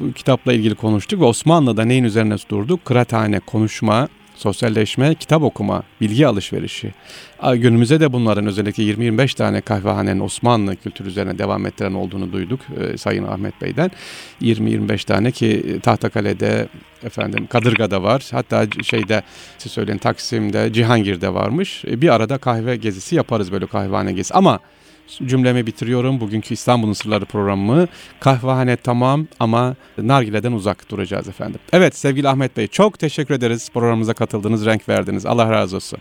Bu 0.00 0.12
kitapla 0.12 0.52
ilgili 0.52 0.74
konuştuk 0.74 1.20
ve 1.20 1.24
Osmanlı'da 1.24 1.84
neyin 1.84 2.04
üzerine 2.04 2.34
durduk? 2.50 2.84
Kıraathane, 2.84 3.40
konuşma, 3.40 4.08
sosyalleşme, 4.36 5.14
kitap 5.14 5.42
okuma, 5.42 5.82
bilgi 6.00 6.26
alışverişi. 6.26 6.94
Günümüze 7.54 8.00
de 8.00 8.12
bunların 8.12 8.46
özellikle 8.46 8.82
20-25 8.82 9.36
tane 9.36 9.60
kahvehanenin 9.60 10.20
Osmanlı 10.20 10.76
kültürü 10.76 11.08
üzerine 11.08 11.38
devam 11.38 11.66
ettiren 11.66 11.94
olduğunu 11.94 12.32
duyduk 12.32 12.60
e, 12.80 12.98
Sayın 12.98 13.24
Ahmet 13.24 13.62
Bey'den. 13.62 13.90
20-25 14.42 15.06
tane 15.06 15.30
ki 15.30 15.78
Tahtakale'de, 15.82 16.68
efendim 17.04 17.46
Kadırga'da 17.46 18.02
var. 18.02 18.28
Hatta 18.30 18.66
şeyde 18.82 19.22
siz 19.58 19.72
söyleyin 19.72 19.98
Taksim'de, 19.98 20.72
Cihangir'de 20.72 21.34
varmış. 21.34 21.84
E, 21.84 22.00
bir 22.00 22.14
arada 22.14 22.38
kahve 22.38 22.76
gezisi 22.76 23.16
yaparız 23.16 23.52
böyle 23.52 23.66
kahvehane 23.66 24.12
gezisi. 24.12 24.34
Ama 24.34 24.60
cümlemi 25.26 25.66
bitiriyorum. 25.66 26.20
Bugünkü 26.20 26.54
İstanbul'un 26.54 26.92
Sırları 26.92 27.24
programı 27.24 27.86
kahvehane 28.20 28.76
tamam 28.76 29.26
ama 29.40 29.74
nargileden 29.98 30.52
uzak 30.52 30.90
duracağız 30.90 31.28
efendim. 31.28 31.60
Evet 31.72 31.96
sevgili 31.96 32.28
Ahmet 32.28 32.56
Bey 32.56 32.66
çok 32.66 32.98
teşekkür 32.98 33.34
ederiz 33.34 33.70
programımıza 33.74 34.14
katıldınız, 34.14 34.66
renk 34.66 34.88
verdiniz. 34.88 35.26
Allah 35.26 35.50
razı 35.50 35.76
olsun. 35.76 35.98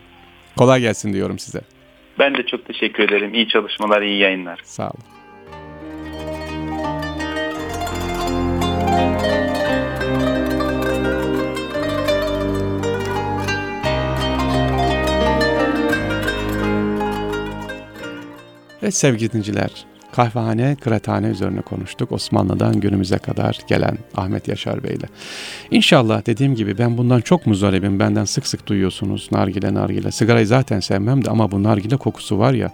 Kolay 0.57 0.81
gelsin 0.81 1.13
diyorum 1.13 1.39
size. 1.39 1.61
Ben 2.19 2.37
de 2.37 2.45
çok 2.45 2.65
teşekkür 2.65 3.03
ederim. 3.03 3.33
İyi 3.33 3.47
çalışmalar, 3.47 4.01
iyi 4.01 4.19
yayınlar. 4.19 4.59
Sağ 4.63 4.89
olun. 4.89 5.14
Ve 18.85 18.91
sevgili 18.91 19.31
dinciler, 19.31 19.85
kahvehane, 20.11 20.75
kıraathane 20.75 21.27
üzerine 21.27 21.61
konuştuk. 21.61 22.11
Osmanlı'dan 22.11 22.79
günümüze 22.79 23.17
kadar 23.17 23.59
gelen 23.67 23.97
Ahmet 24.15 24.47
Yaşar 24.47 24.83
Bey 24.83 24.95
ile. 24.95 25.05
İnşallah 25.71 26.25
dediğim 26.25 26.55
gibi 26.55 26.77
ben 26.77 26.97
bundan 26.97 27.21
çok 27.21 27.45
muzdaribim. 27.45 27.99
Benden 27.99 28.25
sık 28.25 28.47
sık 28.47 28.67
duyuyorsunuz 28.67 29.29
nargile 29.31 29.73
nargile. 29.73 30.11
Sigarayı 30.11 30.47
zaten 30.47 30.79
sevmem 30.79 31.25
de 31.25 31.29
ama 31.29 31.51
bu 31.51 31.63
nargile 31.63 31.97
kokusu 31.97 32.39
var 32.39 32.53
ya 32.53 32.71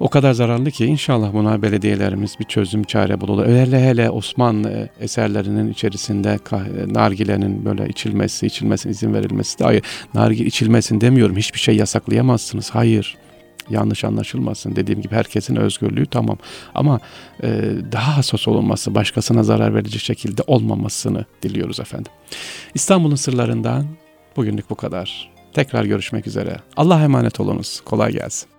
o 0.00 0.08
kadar 0.08 0.32
zararlı 0.32 0.70
ki 0.70 0.86
inşallah 0.86 1.32
buna 1.32 1.62
belediyelerimiz 1.62 2.34
bir 2.40 2.44
çözüm 2.44 2.84
çare 2.84 3.20
bulurlar. 3.20 3.46
Öyle 3.46 3.88
hele 3.88 4.10
Osmanlı 4.10 4.88
eserlerinin 5.00 5.72
içerisinde 5.72 6.38
nargilenin 6.86 7.64
böyle 7.64 7.88
içilmesi, 7.88 8.46
içilmesine 8.46 8.92
izin 8.92 9.14
verilmesi 9.14 9.58
de 9.58 9.64
hayır. 9.64 9.82
Nargile 10.14 10.46
içilmesin 10.46 11.00
demiyorum. 11.00 11.36
Hiçbir 11.36 11.58
şey 11.58 11.76
yasaklayamazsınız. 11.76 12.70
Hayır 12.70 13.16
yanlış 13.70 14.04
anlaşılmasın. 14.04 14.76
Dediğim 14.76 15.02
gibi 15.02 15.14
herkesin 15.14 15.56
özgürlüğü 15.56 16.06
tamam. 16.06 16.38
Ama 16.74 17.00
e, 17.42 17.48
daha 17.92 18.16
hassas 18.16 18.48
olunması, 18.48 18.94
başkasına 18.94 19.42
zarar 19.42 19.74
verici 19.74 19.98
şekilde 19.98 20.42
olmamasını 20.46 21.24
diliyoruz 21.42 21.80
efendim. 21.80 22.12
İstanbul'un 22.74 23.16
sırlarından 23.16 23.86
bugünlük 24.36 24.70
bu 24.70 24.74
kadar. 24.74 25.30
Tekrar 25.52 25.84
görüşmek 25.84 26.26
üzere. 26.26 26.56
Allah'a 26.76 27.02
emanet 27.02 27.40
olunuz. 27.40 27.80
Kolay 27.80 28.12
gelsin. 28.12 28.57